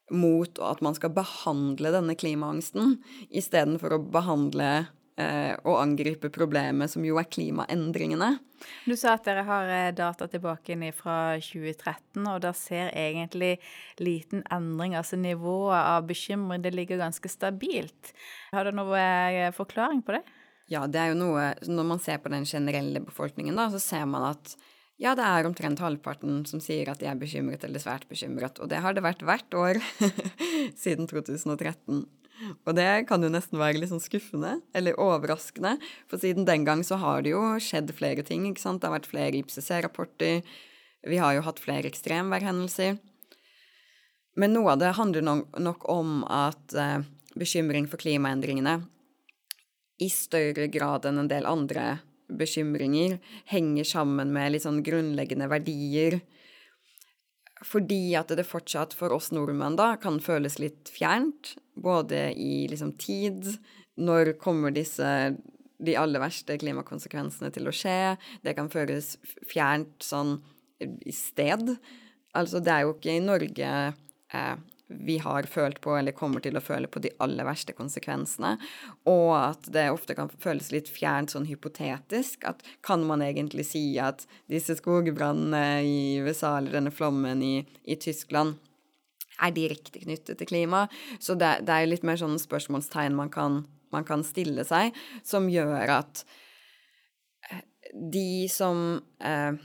mot 0.10 0.60
at 0.64 0.82
man 0.82 0.96
skal 0.96 1.12
behandle 1.14 1.92
denne 1.92 2.16
klimaangsten, 2.18 2.96
istedenfor 3.30 3.94
å 3.94 4.04
behandle 4.10 4.88
Eh, 5.18 5.56
å 5.66 5.74
angripe 5.82 6.30
problemet, 6.30 6.92
som 6.94 7.02
jo 7.02 7.16
er 7.18 7.26
klimaendringene. 7.26 8.36
Du 8.86 8.94
sa 8.94 9.16
at 9.16 9.26
dere 9.26 9.42
har 9.48 9.72
eh, 9.74 9.90
data 9.98 10.28
tilbake 10.30 10.76
inn 10.76 10.84
fra 10.94 11.40
2013, 11.42 12.22
og 12.22 12.44
da 12.44 12.52
ser 12.54 12.92
egentlig 12.94 13.56
liten 13.98 14.44
endring. 14.54 14.94
Altså 15.00 15.18
nivået 15.18 15.80
av 15.80 16.06
bekymring, 16.06 16.62
det 16.62 16.76
ligger 16.78 17.02
ganske 17.02 17.32
stabilt. 17.34 18.14
Har 18.54 18.70
du 18.70 18.78
noe 18.78 19.02
eh, 19.02 19.50
forklaring 19.58 20.06
på 20.06 20.20
det? 20.20 20.22
Ja, 20.70 20.84
det 20.86 21.00
er 21.00 21.14
jo 21.14 21.22
noe 21.22 21.54
Når 21.64 21.86
man 21.88 22.02
ser 22.04 22.20
på 22.22 22.30
den 22.30 22.46
generelle 22.46 23.02
befolkningen, 23.02 23.58
da, 23.58 23.72
så 23.74 23.82
ser 23.82 24.06
man 24.06 24.36
at 24.36 24.54
ja, 25.02 25.12
det 25.18 25.26
er 25.26 25.46
omtrent 25.46 25.82
halvparten 25.82 26.40
som 26.50 26.62
sier 26.62 26.90
at 26.90 27.02
de 27.02 27.10
er 27.10 27.18
bekymret 27.18 27.66
eller 27.66 27.82
svært 27.82 28.08
bekymret. 28.10 28.58
Og 28.62 28.70
det 28.70 28.80
har 28.82 28.94
det 28.98 29.06
vært 29.06 29.26
hvert 29.26 29.58
år 29.58 29.82
siden 30.84 31.10
2013. 31.10 32.06
Og 32.68 32.76
det 32.78 33.08
kan 33.10 33.24
jo 33.24 33.32
nesten 33.34 33.60
være 33.60 33.82
litt 33.82 33.92
sånn 33.92 34.04
skuffende, 34.04 34.58
eller 34.78 35.00
overraskende, 35.02 35.76
for 36.10 36.22
siden 36.22 36.46
den 36.48 36.66
gang 36.68 36.84
så 36.86 37.00
har 37.02 37.24
det 37.26 37.34
jo 37.34 37.44
skjedd 37.64 37.94
flere 37.98 38.26
ting, 38.28 38.46
ikke 38.50 38.64
sant. 38.64 38.82
Det 38.84 38.90
har 38.90 38.98
vært 39.00 39.10
flere 39.10 39.40
IPCC-rapporter, 39.40 40.42
vi 41.08 41.22
har 41.22 41.38
jo 41.38 41.46
hatt 41.46 41.62
flere 41.62 41.90
ekstremværhendelser. 41.90 42.98
Men 44.38 44.54
noe 44.54 44.76
av 44.76 44.82
det 44.82 44.94
handler 44.98 45.26
nok 45.26 45.88
om 45.90 46.22
at 46.30 46.76
eh, 46.78 47.02
bekymring 47.38 47.88
for 47.90 48.02
klimaendringene 48.02 48.80
i 50.04 50.10
større 50.14 50.68
grad 50.70 51.08
enn 51.10 51.24
en 51.24 51.32
del 51.32 51.48
andre 51.50 51.98
bekymringer 52.28 53.18
henger 53.50 53.88
sammen 53.88 54.34
med 54.36 54.54
litt 54.54 54.66
sånn 54.66 54.84
grunnleggende 54.86 55.48
verdier. 55.50 56.20
Fordi 57.66 58.14
at 58.20 58.30
det 58.38 58.46
fortsatt 58.46 58.94
for 58.98 59.14
oss 59.16 59.32
nordmenn 59.34 59.78
da 59.80 59.96
kan 60.02 60.20
føles 60.22 60.60
litt 60.62 60.92
fjernt, 60.94 61.56
både 61.78 62.32
i 62.34 62.66
liksom 62.70 62.96
tid 62.98 63.46
Når 63.98 64.36
kommer 64.42 64.74
disse 64.74 65.08
de 65.78 65.94
aller 65.98 66.22
verste 66.22 66.58
klimakonsekvensene 66.58 67.50
til 67.54 67.70
å 67.70 67.74
skje? 67.74 68.18
Det 68.46 68.54
kan 68.58 68.70
føles 68.70 69.16
fjernt 69.46 70.06
sånn 70.06 70.36
i 70.82 71.14
sted. 71.14 71.72
Altså, 72.38 72.62
det 72.62 72.74
er 72.74 72.86
jo 72.86 72.94
ikke 72.94 73.16
i 73.18 73.24
Norge 73.26 73.72
eh, 74.38 74.56
vi 74.88 75.18
har 75.18 75.44
følt 75.44 75.82
på 75.82 75.96
eller 75.98 76.16
kommer 76.16 76.44
til 76.44 76.56
å 76.58 76.64
føle 76.64 76.88
på 76.88 77.02
de 77.04 77.12
aller 77.24 77.48
verste 77.48 77.76
konsekvensene, 77.76 78.54
og 79.10 79.32
at 79.36 79.68
det 79.74 79.90
ofte 79.92 80.16
kan 80.16 80.32
føles 80.40 80.72
litt 80.72 80.92
fjernt 80.92 81.34
sånn 81.34 81.48
hypotetisk. 81.50 82.46
At 82.48 82.64
kan 82.86 83.04
man 83.08 83.24
egentlig 83.26 83.68
si 83.72 83.84
at 84.00 84.26
disse 84.52 84.78
skogbrannene 84.80 85.84
i 85.84 86.00
USA 86.24 86.56
eller 86.58 86.80
denne 86.80 86.96
flommen 86.96 87.44
i, 87.44 87.56
i 87.84 88.00
Tyskland 88.00 88.56
er 89.44 89.54
direkte 89.54 90.02
knyttet 90.06 90.40
til 90.40 90.50
klima? 90.50 90.86
Så 91.20 91.36
det, 91.36 91.58
det 91.68 91.76
er 91.76 91.92
litt 91.92 92.08
mer 92.08 92.20
sånn 92.20 92.40
spørsmålstegn 92.42 93.18
man 93.18 93.32
kan, 93.34 93.66
man 93.94 94.08
kan 94.08 94.24
stille 94.28 94.64
seg, 94.68 94.96
som 95.28 95.52
gjør 95.52 95.98
at 96.00 96.24
eh, 97.52 97.66
de 97.92 98.48
som 98.52 99.02
eh, 99.20 99.60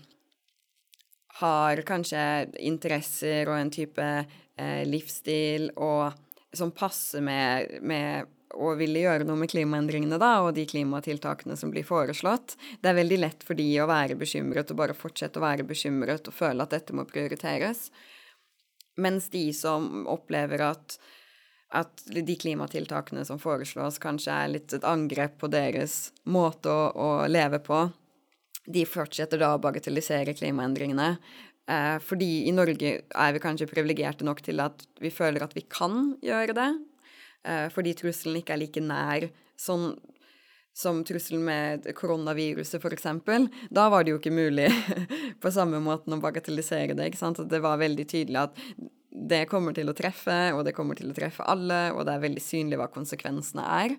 har 1.42 1.86
kanskje 1.86 2.22
interesser 2.60 3.48
og 3.48 3.58
en 3.58 3.70
type 3.72 4.08
eh, 4.56 4.82
livsstil 4.88 5.70
og 5.76 6.12
som 6.52 6.72
passer 6.76 7.24
med, 7.24 7.78
med 7.80 8.28
å 8.52 8.74
ville 8.76 9.02
gjøre 9.02 9.24
noe 9.24 9.40
med 9.40 9.50
klimaendringene 9.50 10.18
da, 10.20 10.32
og 10.44 10.52
de 10.56 10.66
klimatiltakene 10.68 11.56
som 11.56 11.72
blir 11.72 11.86
foreslått. 11.88 12.56
Det 12.80 12.90
er 12.90 12.98
veldig 12.98 13.18
lett 13.22 13.46
for 13.46 13.58
de 13.58 13.68
å 13.80 13.88
være 13.88 14.18
bekymret 14.20 14.70
og 14.72 14.80
bare 14.82 14.96
fortsette 14.96 15.40
å 15.40 15.46
være 15.46 15.66
bekymret 15.68 16.28
og 16.28 16.36
føle 16.36 16.64
at 16.64 16.74
dette 16.74 16.96
må 16.96 17.06
prioriteres. 17.08 17.88
Mens 19.00 19.30
de 19.32 19.46
som 19.56 20.04
opplever 20.12 20.60
at, 20.66 20.98
at 21.72 22.04
de 22.12 22.36
klimatiltakene 22.36 23.24
som 23.24 23.40
foreslås, 23.40 24.00
kanskje 24.02 24.36
er 24.36 24.52
litt 24.58 24.76
et 24.76 24.84
angrep 24.84 25.38
på 25.40 25.48
deres 25.52 26.12
måte 26.28 26.68
å, 26.68 26.90
å 26.92 27.10
leve 27.30 27.62
på, 27.64 27.86
de 28.62 28.84
fortsetter 28.86 29.40
da 29.42 29.54
å 29.56 29.62
bagatellisere 29.62 30.36
klimaendringene 30.38 31.16
Eh, 31.70 31.98
fordi 32.02 32.30
i 32.48 32.54
Norge 32.54 32.94
er 33.06 33.34
vi 33.34 33.42
kanskje 33.42 33.70
privilegerte 33.70 34.26
nok 34.26 34.42
til 34.42 34.62
at 34.64 34.82
vi 35.02 35.12
føler 35.14 35.44
at 35.44 35.54
vi 35.54 35.64
kan 35.70 36.16
gjøre 36.24 36.56
det. 36.58 36.70
Eh, 37.46 37.68
fordi 37.74 37.94
trusselen 37.98 38.40
ikke 38.40 38.56
er 38.56 38.62
like 38.64 38.82
nær 38.82 39.28
sånn 39.58 39.92
som 40.74 41.02
trusselen 41.04 41.42
med 41.44 41.84
koronaviruset, 41.98 42.80
f.eks. 42.80 43.06
Da 43.70 43.88
var 43.92 44.04
det 44.04 44.14
jo 44.14 44.20
ikke 44.20 44.32
mulig 44.32 44.70
på 45.42 45.52
samme 45.52 45.82
måten 45.84 46.16
å 46.16 46.22
bagatellisere 46.22 46.96
det. 46.96 47.10
ikke 47.10 47.20
sant? 47.20 47.42
Det 47.48 47.60
var 47.60 47.80
veldig 47.82 48.06
tydelig 48.08 48.40
at 48.46 48.62
det 49.12 49.44
kommer 49.50 49.76
til 49.76 49.92
å 49.92 49.96
treffe, 49.96 50.38
og 50.56 50.64
det 50.64 50.72
kommer 50.72 50.96
til 50.96 51.12
å 51.12 51.16
treffe 51.16 51.44
alle, 51.44 51.90
og 51.92 52.06
det 52.08 52.14
er 52.14 52.24
veldig 52.24 52.42
synlig 52.42 52.80
hva 52.80 52.88
konsekvensene 52.92 53.66
er. 53.82 53.96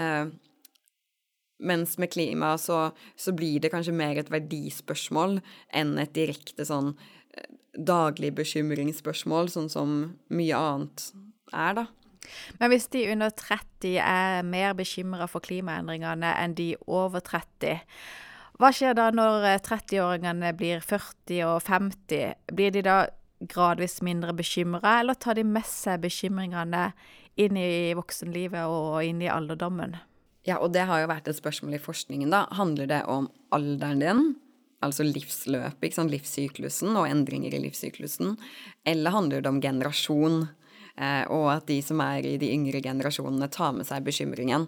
Eh, 0.00 0.32
mens 1.58 1.96
med 1.98 2.12
klima 2.12 2.56
så, 2.58 2.90
så, 3.16 3.32
blir 3.32 3.60
det 3.60 3.72
kanskje 3.72 3.94
mer 3.96 4.18
et 4.20 4.32
verdispørsmål 4.32 5.38
enn 5.76 5.96
et 6.02 6.12
direkte 6.16 6.66
sånn 6.68 6.94
eh, 7.36 7.48
daglig 7.76 8.34
bekymringsspørsmål, 8.36 9.50
sånn 9.52 9.70
som 9.72 9.96
mye 10.28 10.60
annet 10.60 11.10
er, 11.52 11.80
da. 11.82 11.86
Men 12.58 12.72
hvis 12.72 12.88
de 12.90 13.04
under 13.12 13.30
30 13.30 13.98
er 14.02 14.46
mer 14.46 14.72
bekymra 14.78 15.28
for 15.30 15.44
klimaendringene 15.44 16.32
enn 16.42 16.56
de 16.58 16.72
over 16.90 17.22
30, 17.22 17.84
hva 18.56 18.72
skjer 18.72 18.96
da 18.96 19.10
når 19.12 19.44
30-åringene 19.66 20.50
eh, 20.50 20.56
blir 20.56 20.82
40 20.84 21.44
og 21.50 21.60
50? 21.66 22.50
Blir 22.56 22.72
de 22.72 22.82
da 22.86 22.98
gradvis 23.52 24.00
mindre 24.04 24.32
bekymra, 24.36 25.00
eller 25.02 25.18
tar 25.20 25.36
de 25.36 25.44
med 25.44 25.66
seg 25.68 26.00
bekymringene 26.04 26.88
inn 27.36 27.58
i 27.60 27.92
voksenlivet 27.96 28.64
og 28.64 29.02
inn 29.04 29.20
i 29.20 29.32
alderdommen? 29.32 29.98
Ja, 30.46 30.60
og 30.62 30.72
det 30.76 30.84
har 30.86 31.02
jo 31.02 31.10
vært 31.10 31.28
et 31.30 31.38
spørsmål 31.38 31.74
i 31.74 31.82
forskningen, 31.82 32.30
da. 32.30 32.44
Handler 32.54 32.90
det 32.90 33.00
om 33.10 33.26
alderen 33.54 34.02
din, 34.02 34.20
altså 34.84 35.06
livsløpet, 35.06 35.88
ikke 35.88 35.98
sant, 35.98 36.14
livssyklusen 36.14 36.94
og 36.94 37.08
endringer 37.10 37.56
i 37.56 37.64
livssyklusen, 37.64 38.36
eller 38.86 39.14
handler 39.14 39.42
det 39.42 39.50
om 39.50 39.60
generasjon? 39.64 40.46
Eh, 40.96 41.24
og 41.28 41.50
at 41.52 41.66
de 41.68 41.80
som 41.84 42.00
er 42.00 42.24
i 42.24 42.36
de 42.40 42.48
yngre 42.54 42.80
generasjonene, 42.84 43.50
tar 43.52 43.74
med 43.76 43.88
seg 43.88 44.06
bekymringen. 44.06 44.64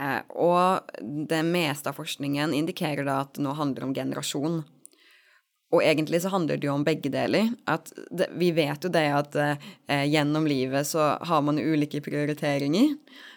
Eh, 0.00 0.22
og 0.32 0.88
det 1.02 1.42
meste 1.44 1.90
av 1.90 1.98
forskningen 1.98 2.54
indikerer 2.56 3.04
da 3.04 3.20
at 3.26 3.34
det 3.36 3.44
nå 3.44 3.52
handler 3.58 3.88
om 3.88 3.94
generasjon. 3.96 4.62
Og 5.74 5.82
egentlig 5.82 6.22
så 6.22 6.30
handler 6.32 6.60
det 6.60 6.68
jo 6.68 6.76
om 6.78 6.84
begge 6.86 7.10
deler. 7.12 7.50
At 7.68 7.90
det, 8.14 8.30
vi 8.38 8.52
vet 8.56 8.86
jo 8.86 8.92
det 8.94 9.06
at 9.12 9.36
eh, 9.42 10.06
gjennom 10.08 10.46
livet 10.48 10.88
så 10.88 11.16
har 11.20 11.42
man 11.44 11.60
ulike 11.60 12.00
prioriteringer. 12.00 12.94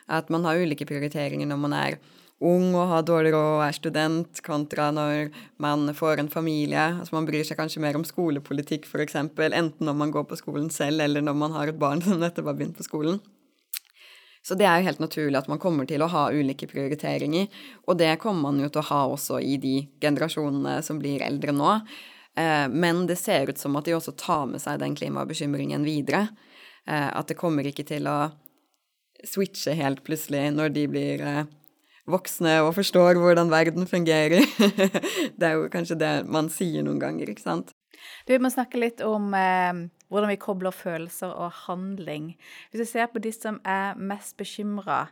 At 0.10 0.32
man 0.34 0.48
har 0.48 0.58
ulike 0.58 0.88
prioriteringer 0.90 1.48
når 1.50 1.62
man 1.62 1.76
er 1.78 2.00
ung 2.40 2.72
og 2.72 2.88
har 2.88 3.04
dårlig 3.04 3.34
råd 3.36 3.48
og 3.58 3.64
er 3.66 3.76
student, 3.76 4.42
kontra 4.46 4.90
når 4.96 5.30
man 5.62 5.92
får 5.96 6.22
en 6.22 6.32
familie. 6.32 6.86
Altså 7.02 7.18
man 7.18 7.28
bryr 7.28 7.44
seg 7.48 7.60
kanskje 7.60 7.84
mer 7.84 8.00
om 8.00 8.06
skolepolitikk, 8.08 8.88
f.eks., 8.88 9.18
enten 9.20 9.84
når 9.86 9.98
man 10.04 10.14
går 10.16 10.26
på 10.30 10.40
skolen 10.40 10.70
selv, 10.74 11.04
eller 11.04 11.26
når 11.26 11.36
man 11.36 11.58
har 11.58 11.72
et 11.72 11.80
barn 11.80 12.02
som 12.06 12.20
nettopp 12.22 12.52
har 12.52 12.58
begynt 12.60 12.80
på 12.80 12.88
skolen. 12.88 13.20
Så 14.42 14.56
det 14.56 14.66
er 14.66 14.80
jo 14.80 14.88
helt 14.88 15.02
naturlig 15.04 15.36
at 15.36 15.50
man 15.52 15.60
kommer 15.60 15.86
til 15.86 16.02
å 16.02 16.10
ha 16.10 16.30
ulike 16.32 16.68
prioriteringer, 16.72 17.50
og 17.86 18.00
det 18.00 18.14
kommer 18.24 18.48
man 18.48 18.64
jo 18.64 18.70
til 18.72 18.82
å 18.82 18.88
ha 18.88 19.02
også 19.12 19.42
i 19.44 19.58
de 19.62 19.76
generasjonene 20.02 20.80
som 20.86 21.02
blir 21.02 21.26
eldre 21.26 21.54
nå. 21.54 21.74
Eh, 22.40 22.68
men 22.72 23.04
det 23.10 23.20
ser 23.20 23.52
ut 23.52 23.60
som 23.60 23.76
at 23.76 23.86
de 23.86 23.98
også 23.98 24.16
tar 24.18 24.48
med 24.48 24.64
seg 24.64 24.80
den 24.80 24.96
klimabekymringen 24.96 25.84
videre. 25.84 26.30
Eh, 26.88 27.10
at 27.12 27.28
det 27.28 27.38
kommer 27.38 27.68
ikke 27.68 27.86
til 27.92 28.08
å 28.08 28.32
switche 29.28 29.76
helt 29.78 30.04
plutselig 30.06 30.50
når 30.56 30.74
de 30.76 30.86
blir 30.92 31.24
eh, 31.26 31.50
voksne 32.10 32.60
og 32.66 32.74
forstår 32.78 33.20
hvordan 33.20 33.52
verden 33.52 33.88
fungerer. 33.90 34.46
det 35.40 35.46
er 35.46 35.58
jo 35.58 35.70
kanskje 35.74 36.00
det 36.00 36.14
man 36.30 36.50
sier 36.54 36.86
noen 36.86 37.02
ganger, 37.02 37.32
ikke 37.32 37.46
sant. 37.46 37.74
Du, 38.26 38.34
Vi 38.34 38.42
må 38.42 38.52
snakke 38.54 38.80
litt 38.80 39.04
om 39.06 39.34
eh, 39.38 39.86
hvordan 40.10 40.32
vi 40.32 40.40
kobler 40.42 40.76
følelser 40.76 41.34
og 41.34 41.52
handling. 41.66 42.34
Hvis 42.72 42.86
du 42.86 42.92
ser 42.92 43.12
på 43.12 43.22
de 43.24 43.34
som 43.36 43.60
er 43.68 44.00
mest 44.00 44.38
bekymra, 44.40 45.08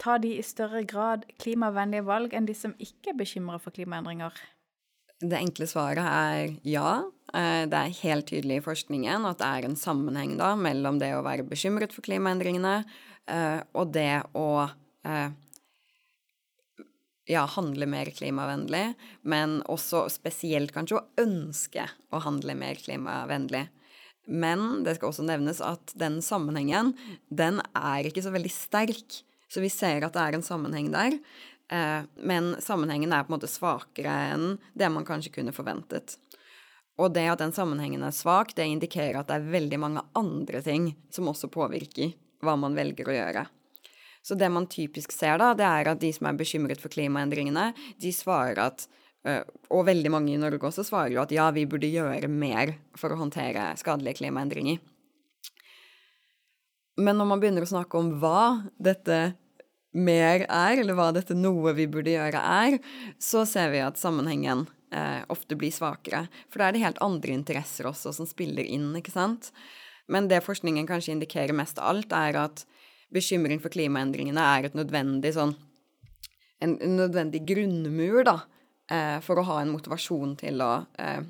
tar 0.00 0.20
de 0.24 0.34
i 0.38 0.44
større 0.44 0.82
grad 0.88 1.28
klimavennlige 1.38 2.06
valg 2.06 2.34
enn 2.34 2.48
de 2.48 2.56
som 2.56 2.74
ikke 2.82 3.12
er 3.12 3.20
bekymra 3.20 3.60
for 3.62 3.74
klimaendringer? 3.74 4.34
Det 5.24 5.38
enkle 5.38 5.66
svaret 5.70 6.04
er 6.04 6.56
ja. 6.66 7.04
Eh, 7.32 7.64
det 7.70 7.80
er 7.80 7.98
helt 8.02 8.28
tydelig 8.28 8.60
i 8.60 8.64
forskningen 8.64 9.28
at 9.30 9.40
det 9.40 9.48
er 9.48 9.68
en 9.68 9.78
sammenheng 9.78 10.34
da 10.40 10.52
mellom 10.58 10.98
det 11.00 11.14
å 11.16 11.24
være 11.24 11.46
bekymret 11.48 11.94
for 11.94 12.04
klimaendringene 12.04 12.80
og 13.26 13.92
det 13.94 14.22
å 14.36 14.48
eh, 15.06 15.30
ja, 17.30 17.44
handle 17.46 17.86
mer 17.88 18.10
klimavennlig, 18.12 18.94
men 19.22 19.60
også 19.70 20.06
spesielt 20.12 20.74
kanskje 20.74 21.00
å 21.00 21.06
ønske 21.24 21.86
å 22.12 22.20
handle 22.24 22.56
mer 22.58 22.80
klimavennlig. 22.80 23.66
Men 24.24 24.84
det 24.84 24.96
skal 24.96 25.10
også 25.10 25.26
nevnes 25.26 25.60
at 25.64 25.92
den 26.00 26.20
sammenhengen, 26.24 26.94
den 27.28 27.60
er 27.76 28.08
ikke 28.08 28.24
så 28.24 28.32
veldig 28.32 28.52
sterk. 28.52 29.20
Så 29.52 29.60
vi 29.62 29.70
ser 29.72 30.04
at 30.04 30.16
det 30.16 30.22
er 30.22 30.38
en 30.38 30.44
sammenheng 30.44 30.88
der, 30.92 31.18
eh, 31.70 32.02
men 32.16 32.54
sammenhengen 32.64 33.12
er 33.12 33.24
på 33.24 33.32
en 33.32 33.38
måte 33.38 33.52
svakere 33.52 34.14
enn 34.32 34.58
det 34.72 34.88
man 34.92 35.06
kanskje 35.06 35.34
kunne 35.38 35.54
forventet. 35.54 36.16
Og 36.98 37.12
det 37.12 37.26
at 37.26 37.40
den 37.42 37.52
sammenhengen 37.52 38.04
er 38.06 38.14
svak, 38.14 38.54
det 38.54 38.68
indikerer 38.70 39.20
at 39.20 39.28
det 39.28 39.40
er 39.40 39.54
veldig 39.56 39.80
mange 39.82 40.04
andre 40.16 40.60
ting 40.62 40.92
som 41.12 41.28
også 41.30 41.50
påvirker 41.52 42.14
hva 42.46 42.56
man 42.60 42.76
velger 42.76 43.10
å 43.10 43.16
gjøre. 43.16 43.46
Så 44.24 44.36
det 44.40 44.48
man 44.52 44.68
typisk 44.70 45.12
ser, 45.12 45.36
da, 45.40 45.52
det 45.56 45.66
er 45.68 45.90
at 45.90 46.00
de 46.00 46.10
som 46.16 46.30
er 46.30 46.36
bekymret 46.38 46.80
for 46.80 46.92
klimaendringene, 46.92 47.72
de 48.00 48.12
svarer 48.14 48.62
at 48.62 48.86
og 49.24 49.86
veldig 49.88 50.10
mange 50.12 50.34
i 50.34 50.40
Norge 50.40 50.68
også 50.68 50.84
svarer 50.84 51.14
jo 51.14 51.22
at 51.22 51.32
ja, 51.32 51.46
vi 51.54 51.64
burde 51.68 51.88
gjøre 51.88 52.28
mer 52.28 52.74
for 52.98 53.12
å 53.12 53.16
håndtere 53.16 53.70
skadelige 53.80 54.20
klimaendringer. 54.20 54.82
Men 57.00 57.18
når 57.18 57.30
man 57.30 57.40
begynner 57.42 57.64
å 57.64 57.70
snakke 57.70 57.98
om 57.98 58.12
hva 58.20 58.68
dette 58.76 59.32
mer 59.94 60.44
er, 60.44 60.76
eller 60.82 60.96
hva 60.98 61.08
dette 61.14 61.36
noe 61.38 61.72
vi 61.74 61.88
burde 61.90 62.12
gjøre 62.12 62.38
er, 62.38 62.76
så 63.22 63.46
ser 63.48 63.72
vi 63.72 63.80
at 63.82 63.98
sammenhengen 63.98 64.66
eh, 64.94 65.24
ofte 65.32 65.56
blir 65.58 65.72
svakere. 65.74 66.26
For 66.50 66.60
da 66.60 66.68
er 66.68 66.76
det 66.76 66.84
helt 66.84 67.02
andre 67.02 67.34
interesser 67.34 67.88
også 67.90 68.12
som 68.14 68.28
spiller 68.28 68.66
inn, 68.66 68.90
ikke 68.98 69.14
sant. 69.14 69.52
Men 70.08 70.28
det 70.28 70.42
forskningen 70.44 70.86
kanskje 70.88 71.14
indikerer 71.14 71.56
mest 71.56 71.78
av 71.80 71.94
alt, 71.94 72.12
er 72.12 72.38
at 72.42 72.64
bekymring 73.14 73.62
for 73.62 73.72
klimaendringene 73.72 74.42
er 74.56 74.68
et 74.68 74.76
nødvendig 74.78 75.36
sånn 75.36 75.56
En 76.62 76.78
nødvendig 76.96 77.42
grunnmur, 77.44 78.22
da, 78.24 78.38
eh, 78.88 79.18
for 79.20 79.36
å 79.36 79.42
ha 79.44 79.56
en 79.60 79.72
motivasjon 79.74 80.30
til 80.40 80.62
å 80.64 80.86
eh, 80.96 81.20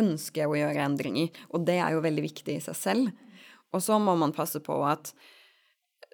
ønske 0.00 0.46
å 0.46 0.54
gjøre 0.56 0.86
endringer. 0.86 1.28
Og 1.52 1.66
det 1.66 1.76
er 1.82 1.92
jo 1.92 2.04
veldig 2.04 2.22
viktig 2.24 2.54
i 2.54 2.62
seg 2.64 2.78
selv. 2.78 3.10
Og 3.74 3.82
så 3.84 3.98
må 4.00 4.14
man 4.16 4.32
passe 4.32 4.62
på 4.64 4.78
at 4.86 5.12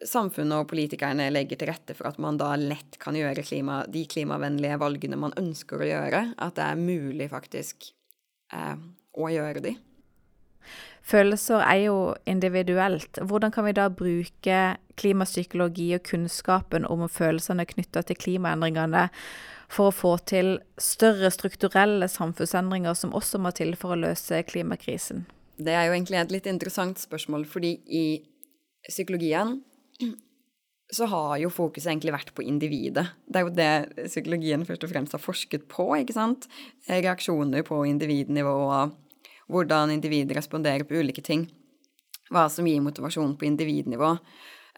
samfunnet 0.03 0.65
og 0.65 0.71
politikerne 0.73 1.29
legger 1.31 1.61
til 1.61 1.71
rette 1.71 1.95
for 1.95 2.11
at 2.11 2.19
man 2.19 2.41
da 2.41 2.55
lett 2.59 2.99
kan 2.99 3.15
gjøre 3.15 3.45
klima, 3.47 3.85
de 3.87 4.03
klimavennlige 4.11 4.81
valgene 4.83 5.21
man 5.21 5.37
ønsker 5.39 5.81
å 5.85 5.91
gjøre, 5.93 6.23
at 6.37 6.59
det 6.59 6.67
er 6.67 6.81
mulig 6.81 7.31
faktisk 7.33 7.93
eh, 8.53 8.75
å 9.17 9.31
gjøre 9.31 9.63
de. 9.69 9.77
Følelser 11.07 11.63
er 11.63 11.85
jo 11.85 11.99
individuelt. 12.27 13.21
Hvordan 13.23 13.53
kan 13.55 13.67
vi 13.69 13.75
da 13.77 13.87
bruke 13.95 14.63
klimapsykologi 14.99 15.93
og 15.95 16.03
kunnskapen 16.09 16.87
om 16.91 17.05
følelsene 17.07 17.67
knytta 17.69 18.03
til 18.09 18.19
klimaendringene 18.19 19.05
for 19.71 19.91
å 19.91 19.95
få 19.95 20.17
til 20.27 20.57
større 20.83 21.31
strukturelle 21.35 22.09
samfunnsendringer 22.11 22.99
som 22.99 23.15
også 23.15 23.39
må 23.43 23.55
til 23.55 23.75
for 23.79 23.95
å 23.95 24.01
løse 24.03 24.43
klimakrisen? 24.51 25.27
Det 25.57 25.73
er 25.73 25.87
jo 25.87 25.95
egentlig 25.95 26.21
et 26.21 26.35
litt 26.35 26.51
interessant 26.51 26.99
spørsmål, 27.01 27.47
fordi 27.49 27.77
i 27.87 28.07
psykologien 28.89 29.61
så 30.93 31.07
har 31.11 31.39
jo 31.43 31.51
fokuset 31.51 31.91
egentlig 31.91 32.15
vært 32.15 32.35
på 32.37 32.45
individet. 32.47 33.09
Det 33.27 33.41
er 33.41 33.47
jo 33.47 33.55
det 33.55 34.11
psykologien 34.11 34.67
først 34.67 34.85
og 34.87 34.93
fremst 34.93 35.17
har 35.17 35.23
forsket 35.23 35.67
på, 35.71 35.89
ikke 36.03 36.15
sant? 36.15 36.47
Reaksjoner 36.91 37.67
på 37.67 37.81
individnivå 37.89 38.55
og 38.67 38.95
hvordan 39.53 39.93
individer 39.95 40.39
responderer 40.39 40.87
på 40.87 40.99
ulike 41.01 41.23
ting. 41.25 41.47
Hva 42.33 42.49
som 42.51 42.67
gir 42.67 42.83
motivasjon 42.83 43.37
på 43.39 43.47
individnivå. 43.47 44.17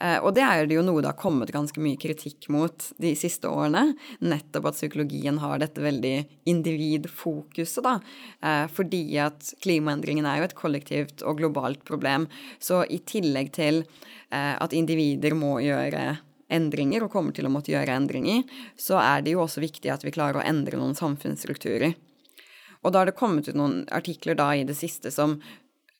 Eh, 0.00 0.18
og 0.22 0.34
det 0.36 0.44
er 0.46 0.68
det 0.68 0.76
jo 0.76 0.84
noe 0.86 1.02
det 1.02 1.10
har 1.10 1.18
kommet 1.18 1.50
ganske 1.54 1.80
mye 1.82 1.98
kritikk 1.98 2.46
mot 2.54 2.90
de 3.02 3.14
siste 3.18 3.50
årene. 3.50 3.96
Nettopp 4.22 4.70
at 4.70 4.78
psykologien 4.78 5.40
har 5.42 5.58
dette 5.62 5.82
veldig 5.82 6.14
individfokuset, 6.50 7.82
da. 7.86 7.96
Eh, 8.44 8.66
fordi 8.70 9.02
at 9.24 9.52
klimaendringen 9.64 10.28
er 10.28 10.40
jo 10.42 10.48
et 10.48 10.58
kollektivt 10.58 11.24
og 11.26 11.42
globalt 11.42 11.82
problem. 11.88 12.28
Så 12.62 12.84
i 12.86 13.00
tillegg 13.02 13.52
til 13.58 13.82
eh, 13.82 14.54
at 14.54 14.76
individer 14.76 15.34
må 15.38 15.56
gjøre 15.64 16.20
endringer, 16.48 17.04
og 17.04 17.12
kommer 17.12 17.34
til 17.36 17.48
å 17.48 17.52
måtte 17.52 17.74
gjøre 17.74 17.96
endringer, 17.98 18.44
så 18.78 18.96
er 19.02 19.24
det 19.24 19.34
jo 19.34 19.42
også 19.44 19.60
viktig 19.60 19.90
at 19.92 20.06
vi 20.06 20.14
klarer 20.14 20.40
å 20.40 20.46
endre 20.46 20.78
noen 20.80 20.96
samfunnsstrukturer. 20.96 21.92
Og 22.88 22.94
da 22.94 23.02
har 23.02 23.10
det 23.10 23.18
kommet 23.18 23.50
ut 23.50 23.58
noen 23.58 23.82
artikler 23.92 24.38
da 24.38 24.48
i 24.56 24.64
det 24.64 24.78
siste 24.78 25.12
som, 25.12 25.36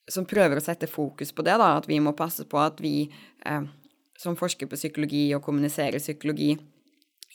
som 0.09 0.25
prøver 0.29 0.57
å 0.57 0.65
sette 0.65 0.89
fokus 0.89 1.35
på 1.37 1.45
det, 1.45 1.59
da, 1.61 1.75
at 1.77 1.89
vi 1.91 2.01
må 2.01 2.15
passe 2.17 2.49
på 2.49 2.61
at 2.63 2.81
vi 2.81 3.11
eh, 3.45 3.67
som 4.19 4.37
forsker 4.39 4.71
på 4.71 4.79
psykologi 4.79 5.29
og 5.37 5.45
kommuniserer 5.45 6.01
psykologi, 6.01 6.55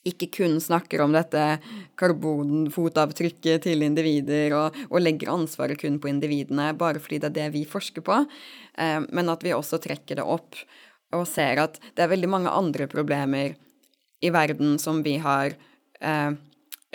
ikke 0.04 0.28
kun 0.36 0.58
snakker 0.60 1.00
om 1.00 1.14
dette 1.16 1.42
karbonfotavtrykket 2.02 3.64
til 3.64 3.86
individer 3.86 4.56
og, 4.58 4.80
og, 4.90 4.98
legger 5.00 5.32
ansvaret 5.32 5.80
kun 5.80 5.96
på 6.04 6.10
individene 6.12 6.74
bare 6.76 7.00
fordi 7.00 7.22
det 7.24 7.30
er 7.30 7.38
det 7.38 7.46
vi 7.54 7.62
forsker 7.70 8.04
på, 8.04 8.18
eh, 8.76 9.00
men 9.06 9.32
at 9.32 9.46
vi 9.46 9.54
også 9.56 9.80
trekker 9.84 10.20
det 10.20 10.26
opp 10.26 10.58
og 11.14 11.28
ser 11.30 11.62
at 11.62 11.78
det 11.94 12.04
er 12.04 12.12
veldig 12.12 12.32
mange 12.32 12.52
andre 12.52 12.90
problemer 12.92 13.54
i 14.24 14.34
verden 14.34 14.76
som 14.82 15.04
vi 15.06 15.20
har 15.24 15.54
eh, 16.02 16.34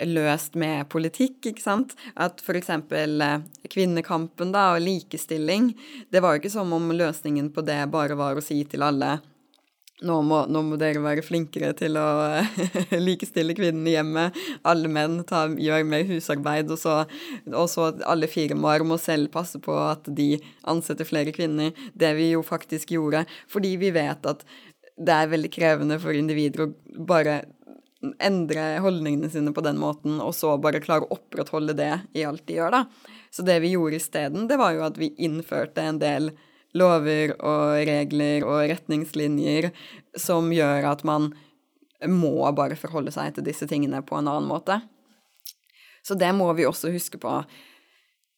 løst 0.07 0.55
med 0.59 0.87
politikk, 0.91 1.51
ikke 1.51 1.63
sant. 1.63 1.95
At 2.15 2.43
for 2.45 2.59
eksempel 2.59 3.19
eh, 3.25 3.41
kvinnekampen 3.71 4.53
da, 4.55 4.73
og 4.75 4.85
likestilling, 4.85 5.73
det 6.13 6.23
var 6.23 6.35
jo 6.35 6.43
ikke 6.43 6.53
som 6.53 6.71
om 6.75 6.93
løsningen 6.95 7.51
på 7.55 7.65
det 7.67 7.81
bare 7.91 8.17
var 8.19 8.39
å 8.39 8.45
si 8.45 8.61
til 8.69 8.85
alle 8.85 9.17
nå 10.05 10.15
må, 10.23 10.43
nå 10.47 10.61
må, 10.63 10.77
dere 10.79 11.01
være 11.03 11.23
flinkere 11.25 11.73
til 11.77 11.97
å 11.99 12.07
likestille 13.07 13.55
kvinnene 13.57 13.95
hjemme. 13.97 14.25
Alle 14.67 14.91
menn 14.91 15.19
tar, 15.27 15.55
gjør 15.59 15.83
mer 15.87 16.05
husarbeid, 16.07 16.71
og 16.71 16.79
så, 16.79 17.01
og 17.51 17.67
så 17.71 17.89
alle 18.07 18.29
firmaer 18.31 18.85
må 18.87 18.99
selv 19.01 19.31
passe 19.33 19.59
på 19.63 19.75
at 19.89 20.07
de 20.07 20.37
ansetter 20.71 21.07
flere 21.07 21.35
kvinner. 21.35 21.75
Det 21.91 22.13
vi 22.15 22.31
jo 22.31 22.45
faktisk 22.45 22.95
gjorde. 22.95 23.25
Fordi 23.51 23.75
vi 23.81 23.91
vet 23.95 24.29
at 24.29 24.47
det 24.99 25.15
er 25.15 25.31
veldig 25.31 25.51
krevende 25.51 25.99
for 25.99 26.15
individer 26.15 26.65
å 26.65 26.71
bare 27.07 27.41
endre 28.23 28.65
holdningene 28.79 29.29
sine 29.31 29.51
på 29.55 29.63
den 29.65 29.79
måten, 29.79 30.19
og 30.23 30.31
så 30.35 30.53
bare 30.61 30.81
klare 30.83 31.07
å 31.07 31.17
opprettholde 31.17 31.75
det 31.75 31.91
i 32.15 32.23
alt 32.27 32.45
de 32.47 32.59
gjør, 32.59 32.77
da. 32.77 32.85
Så 33.31 33.43
det 33.45 33.59
vi 33.63 33.73
gjorde 33.73 33.99
isteden, 33.99 34.47
det 34.49 34.59
var 34.59 34.75
jo 34.75 34.85
at 34.87 34.97
vi 34.99 35.11
innførte 35.19 35.83
en 35.83 35.99
del 36.01 36.31
lover 36.77 37.33
og 37.39 37.81
regler 37.89 38.45
og 38.45 38.67
retningslinjer 38.69 39.71
som 40.17 40.51
gjør 40.53 40.85
at 40.91 41.03
man 41.07 41.31
må 42.07 42.45
bare 42.55 42.77
forholde 42.79 43.11
seg 43.11 43.35
til 43.35 43.47
disse 43.49 43.67
tingene 43.67 44.03
på 44.05 44.15
en 44.19 44.29
annen 44.29 44.47
måte. 44.47 44.79
Så 46.05 46.15
det 46.15 46.29
må 46.37 46.47
vi 46.55 46.67
også 46.69 46.93
huske 46.93 47.19
på 47.21 47.33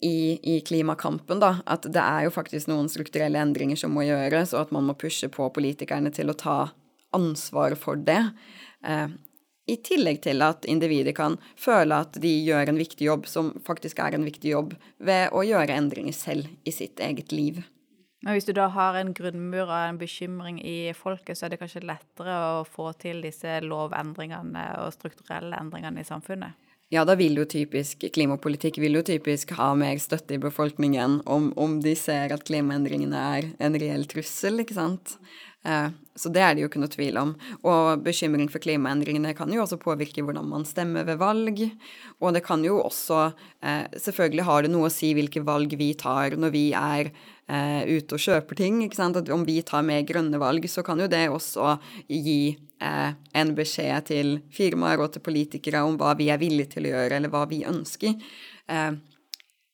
i, 0.02 0.40
i, 0.42 0.56
klimakampen, 0.66 1.40
da. 1.44 1.60
At 1.70 1.86
det 1.86 2.02
er 2.02 2.26
jo 2.26 2.34
faktisk 2.34 2.72
noen 2.72 2.90
strukturelle 2.90 3.38
endringer 3.38 3.78
som 3.78 3.94
må 3.94 4.08
gjøres, 4.08 4.56
og 4.56 4.66
at 4.66 4.72
man 4.74 4.88
må 4.88 4.98
pushe 4.98 5.30
på 5.30 5.52
politikerne 5.54 6.10
til 6.16 6.34
å 6.34 6.38
ta 6.38 6.56
ansvar 7.14 7.76
for 7.78 8.02
det. 8.02 8.24
Eh, 8.88 9.14
I 9.72 9.78
tillegg 9.80 10.20
til 10.26 10.44
at 10.44 10.66
individet 10.68 11.14
kan 11.16 11.38
føle 11.60 12.02
at 12.04 12.18
de 12.20 12.32
gjør 12.44 12.74
en 12.74 12.80
viktig 12.82 13.06
jobb, 13.08 13.28
som 13.30 13.54
faktisk 13.64 14.02
er 14.04 14.18
en 14.18 14.26
viktig 14.28 14.52
jobb, 14.52 14.74
ved 15.00 15.32
å 15.32 15.46
gjøre 15.48 15.78
endringer 15.80 16.16
selv 16.16 16.50
i 16.68 16.74
sitt 16.76 17.00
eget 17.00 17.32
liv. 17.32 17.62
Men 18.22 18.36
hvis 18.36 18.46
du 18.46 18.52
da 18.54 18.68
har 18.70 19.00
en 19.00 19.16
grunnmur 19.18 19.64
og 19.64 19.78
en 19.78 19.98
bekymring 19.98 20.60
i 20.62 20.92
folket, 20.94 21.38
så 21.38 21.48
er 21.48 21.54
det 21.54 21.62
kanskje 21.62 21.86
lettere 21.88 22.36
å 22.60 22.66
få 22.68 22.92
til 23.02 23.24
disse 23.24 23.62
lovendringene 23.66 24.66
og 24.84 24.92
strukturelle 24.94 25.58
endringene 25.58 26.04
i 26.04 26.10
samfunnet? 26.10 26.60
Ja, 26.92 27.06
da 27.08 27.16
vil 27.16 27.38
jo 27.40 27.46
typisk 27.48 28.04
klimapolitikk 28.12 28.76
vil 28.84 29.00
jo 29.00 29.02
typisk 29.08 29.54
ha 29.56 29.70
mer 29.80 29.96
støtte 30.04 30.36
i 30.36 30.42
befolkningen 30.44 31.22
om, 31.24 31.48
om 31.56 31.78
de 31.82 31.94
ser 31.96 32.34
at 32.36 32.44
klimaendringene 32.46 33.22
er 33.38 33.48
en 33.64 33.78
reell 33.80 34.04
trussel, 34.12 34.60
ikke 34.60 34.76
sant. 34.76 35.16
Eh, 35.64 35.90
så 36.16 36.30
det 36.34 36.42
er 36.42 36.56
det 36.56 36.64
jo 36.64 36.70
ikke 36.70 36.82
noe 36.82 36.92
tvil 36.92 37.18
om. 37.22 37.34
Og 37.70 38.02
bekymring 38.06 38.50
for 38.52 38.64
klimaendringene 38.64 39.34
kan 39.38 39.52
jo 39.54 39.62
også 39.64 39.80
påvirke 39.82 40.24
hvordan 40.26 40.50
man 40.50 40.66
stemmer 40.68 41.06
ved 41.08 41.20
valg. 41.22 41.62
Og 42.20 42.34
det 42.36 42.44
kan 42.46 42.64
jo 42.66 42.80
også 42.82 43.22
eh, 43.62 43.86
Selvfølgelig 43.94 44.48
har 44.48 44.66
det 44.66 44.74
noe 44.74 44.90
å 44.90 44.94
si 44.94 45.14
hvilke 45.18 45.44
valg 45.46 45.76
vi 45.80 45.94
tar 45.98 46.38
når 46.40 46.54
vi 46.56 46.66
er 46.78 47.12
eh, 47.12 47.86
ute 47.94 48.18
og 48.18 48.26
kjøper 48.26 48.62
ting. 48.64 48.82
ikke 48.86 49.00
sant? 49.00 49.22
At 49.22 49.30
om 49.34 49.46
vi 49.48 49.60
tar 49.66 49.86
mer 49.86 50.04
grønne 50.08 50.42
valg, 50.42 50.68
så 50.70 50.86
kan 50.86 51.02
jo 51.02 51.10
det 51.12 51.28
også 51.30 51.78
gi 52.10 52.58
en 52.82 53.52
beskjed 53.54 54.08
til 54.08 54.32
firmaer 54.50 55.04
og 55.04 55.12
til 55.14 55.22
politikere 55.22 55.84
om 55.86 56.00
hva 56.02 56.16
vi 56.18 56.32
er 56.34 56.40
villige 56.42 56.72
til 56.72 56.88
å 56.88 56.94
gjøre, 56.96 57.20
eller 57.20 57.30
hva 57.30 57.44
vi 57.46 57.60
ønsker. 57.70 58.16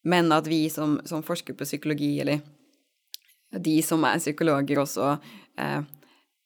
men 0.04 0.32
at 0.36 0.50
vi 0.52 0.68
som, 0.68 0.98
som 1.08 1.24
forsker 1.24 1.56
på 1.56 1.64
psykologi, 1.64 2.20
eller 2.20 2.42
de 3.56 3.78
som 3.86 4.04
er 4.04 4.20
psykologer 4.20 4.82
også 4.82 5.16
eh, 5.58 5.82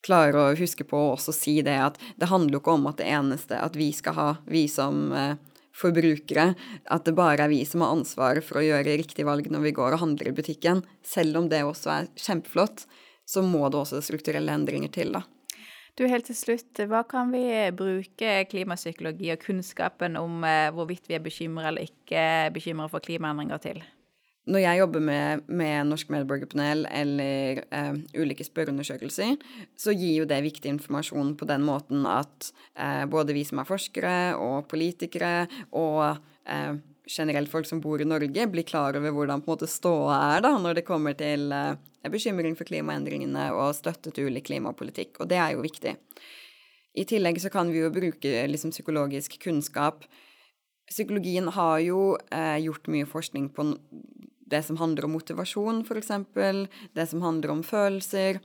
klarer 0.06 0.40
å 0.40 0.58
huske 0.58 0.86
på 0.88 0.98
å 0.98 1.14
også 1.16 1.34
si 1.36 1.60
det 1.66 1.78
at 1.78 2.00
det 2.20 2.32
handler 2.32 2.58
jo 2.58 2.64
ikke 2.64 2.76
om 2.80 2.90
at 2.90 3.00
det 3.02 3.10
eneste 3.12 3.60
at 3.62 3.78
vi 3.78 3.92
skal 3.96 4.18
ha, 4.18 4.30
vi 4.50 4.66
som 4.72 5.12
eh, 5.14 5.36
forbrukere, 5.78 6.52
at 6.92 7.06
det 7.08 7.16
bare 7.18 7.46
er 7.46 7.52
vi 7.52 7.62
som 7.68 7.84
har 7.86 7.94
ansvaret 7.96 8.46
for 8.46 8.60
å 8.60 8.66
gjøre 8.66 8.98
riktig 9.00 9.26
valg 9.28 9.48
når 9.52 9.68
vi 9.70 9.76
går 9.78 9.96
og 9.96 10.04
handler 10.04 10.32
i 10.32 10.36
butikken. 10.36 10.84
Selv 11.06 11.40
om 11.40 11.48
det 11.52 11.64
også 11.68 11.94
er 11.94 12.10
kjempeflott, 12.20 12.86
så 13.28 13.44
må 13.46 13.68
det 13.70 13.80
også 13.80 14.02
strukturelle 14.04 14.54
endringer 14.54 14.92
til, 14.92 15.16
da. 15.16 15.24
Du, 16.00 16.06
helt 16.08 16.26
til 16.26 16.38
slutt, 16.38 16.80
hva 16.88 17.02
kan 17.04 17.34
vi 17.34 17.44
bruke 17.76 18.36
klimapsykologi 18.52 19.34
og 19.34 19.42
kunnskapen 19.44 20.16
om 20.20 20.44
eh, 20.48 20.70
hvorvidt 20.72 21.10
vi 21.12 21.18
er 21.18 21.24
bekymra 21.24 21.68
eller 21.70 21.90
ikke 21.90 22.24
bekymra 22.56 22.88
for 22.92 23.04
klimaendringer 23.04 23.60
til? 23.64 23.82
Når 24.50 24.64
jeg 24.64 24.80
jobber 24.80 25.04
med, 25.06 25.44
med 25.54 25.90
Norsk 25.92 26.10
medborgerpanel 26.10 26.88
eller 26.90 27.62
eh, 27.70 27.92
ulike 28.18 28.46
spørreundersøkelser, 28.46 29.36
så 29.78 29.94
gir 29.94 30.24
jo 30.24 30.30
det 30.30 30.40
viktig 30.42 30.72
informasjon 30.72 31.36
på 31.38 31.46
den 31.50 31.62
måten 31.68 32.08
at 32.10 32.50
eh, 32.74 33.04
både 33.06 33.36
vi 33.38 33.44
som 33.46 33.62
er 33.62 33.70
forskere 33.70 34.16
og 34.42 34.66
politikere 34.72 35.46
og 35.78 36.18
eh, 36.50 36.74
generelt 37.06 37.52
folk 37.52 37.70
som 37.70 37.82
bor 37.84 38.02
i 38.02 38.08
Norge, 38.08 38.48
blir 38.50 38.66
klar 38.66 38.98
over 38.98 39.14
hvordan 39.14 39.44
på 39.44 39.52
en 39.52 39.54
måte 39.54 39.70
ståa 39.70 40.18
er 40.36 40.46
da, 40.48 40.56
når 40.58 40.80
det 40.80 40.88
kommer 40.90 41.14
til 41.18 41.52
eh, 41.54 41.76
bekymring 42.10 42.58
for 42.58 42.66
klimaendringene 42.70 43.52
og 43.54 43.76
støtte 43.78 44.14
til 44.16 44.32
ulik 44.32 44.50
klimapolitikk. 44.50 45.22
Og 45.22 45.30
det 45.30 45.38
er 45.38 45.54
jo 45.54 45.66
viktig. 45.66 45.96
I 46.98 47.06
tillegg 47.08 47.38
så 47.40 47.52
kan 47.54 47.70
vi 47.72 47.84
jo 47.84 47.94
bruke 47.94 48.34
liksom, 48.50 48.74
psykologisk 48.74 49.38
kunnskap. 49.44 50.04
Psykologien 50.90 51.48
har 51.56 51.78
jo 51.86 52.18
eh, 52.34 52.58
gjort 52.66 52.90
mye 52.92 53.08
forskning 53.08 53.52
på 53.56 53.70
det 54.52 54.62
som 54.68 54.80
handler 54.82 55.08
om 55.08 55.16
motivasjon, 55.16 55.84
f.eks., 55.88 56.12
det 56.98 57.08
som 57.10 57.24
handler 57.24 57.56
om 57.56 57.64
følelser. 57.66 58.42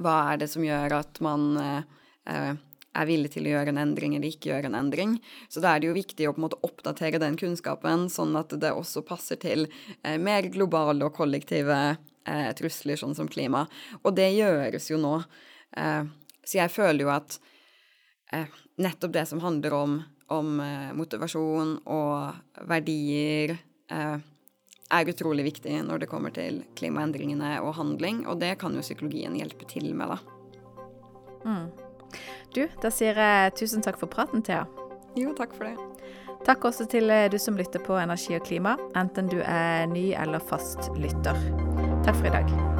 Hva 0.00 0.16
er 0.32 0.42
det 0.42 0.48
som 0.52 0.64
gjør 0.64 0.96
at 1.02 1.20
man 1.24 1.50
eh, 1.60 2.54
er 2.92 3.08
villig 3.08 3.32
til 3.34 3.48
å 3.48 3.54
gjøre 3.54 3.72
en 3.72 3.80
endring 3.82 4.16
eller 4.16 4.32
ikke 4.32 4.50
gjøre 4.50 4.70
en 4.70 4.78
endring. 4.78 5.16
Så 5.48 5.62
da 5.64 5.72
er 5.72 5.82
det 5.82 5.90
jo 5.90 5.96
viktig 5.96 6.28
å 6.28 6.34
på 6.34 6.42
en 6.42 6.46
måte 6.46 6.60
oppdatere 6.66 7.20
den 7.22 7.38
kunnskapen, 7.40 8.08
sånn 8.12 8.36
at 8.38 8.52
det 8.60 8.72
også 8.76 9.04
passer 9.06 9.40
til 9.40 9.66
eh, 10.02 10.18
mer 10.20 10.48
globale 10.52 11.08
og 11.08 11.16
kollektive 11.16 11.78
eh, 11.92 12.50
trusler, 12.58 13.00
sånn 13.00 13.16
som 13.18 13.30
klima. 13.32 13.64
Og 14.02 14.16
det 14.16 14.30
gjøres 14.36 14.90
jo 14.92 15.00
nå. 15.00 15.18
Eh, 15.76 16.02
så 16.42 16.58
jeg 16.58 16.74
føler 16.74 17.06
jo 17.06 17.12
at 17.14 17.38
eh, 18.32 18.60
nettopp 18.82 19.14
det 19.16 19.26
som 19.30 19.42
handler 19.44 19.78
om, 19.78 19.98
om 20.34 20.60
eh, 20.60 20.92
motivasjon 20.98 21.78
og 21.92 22.66
verdier 22.68 23.56
er 24.92 25.08
utrolig 25.08 25.46
viktig 25.46 25.78
når 25.86 26.02
det 26.02 26.10
kommer 26.10 26.34
til 26.34 26.62
klimaendringene 26.78 27.56
og 27.62 27.74
handling, 27.78 28.24
og 28.28 28.40
det 28.42 28.56
kan 28.60 28.76
jo 28.76 28.84
psykologien 28.84 29.36
hjelpe 29.38 29.68
til 29.70 29.92
med, 29.96 30.12
da. 30.12 30.18
Mm. 31.42 31.66
Du, 32.52 32.66
da 32.82 32.92
sier 32.92 33.16
jeg 33.16 33.54
tusen 33.58 33.84
takk 33.84 33.98
for 34.00 34.10
praten, 34.12 34.44
Thea. 34.44 34.66
Jo, 35.16 35.32
takk 35.36 35.56
for 35.56 35.68
det. 35.68 35.76
Takk 36.46 36.66
også 36.68 36.88
til 36.90 37.10
eh, 37.12 37.28
du 37.30 37.38
som 37.38 37.56
lytter 37.58 37.82
på 37.84 37.96
Energi 38.00 38.36
og 38.36 38.44
klima, 38.48 38.76
enten 38.98 39.30
du 39.30 39.40
er 39.44 39.86
ny 39.92 40.10
eller 40.18 40.42
fast 40.42 40.90
lytter. 40.98 41.38
Takk 42.02 42.18
for 42.18 42.28
i 42.32 42.36
dag. 42.40 42.71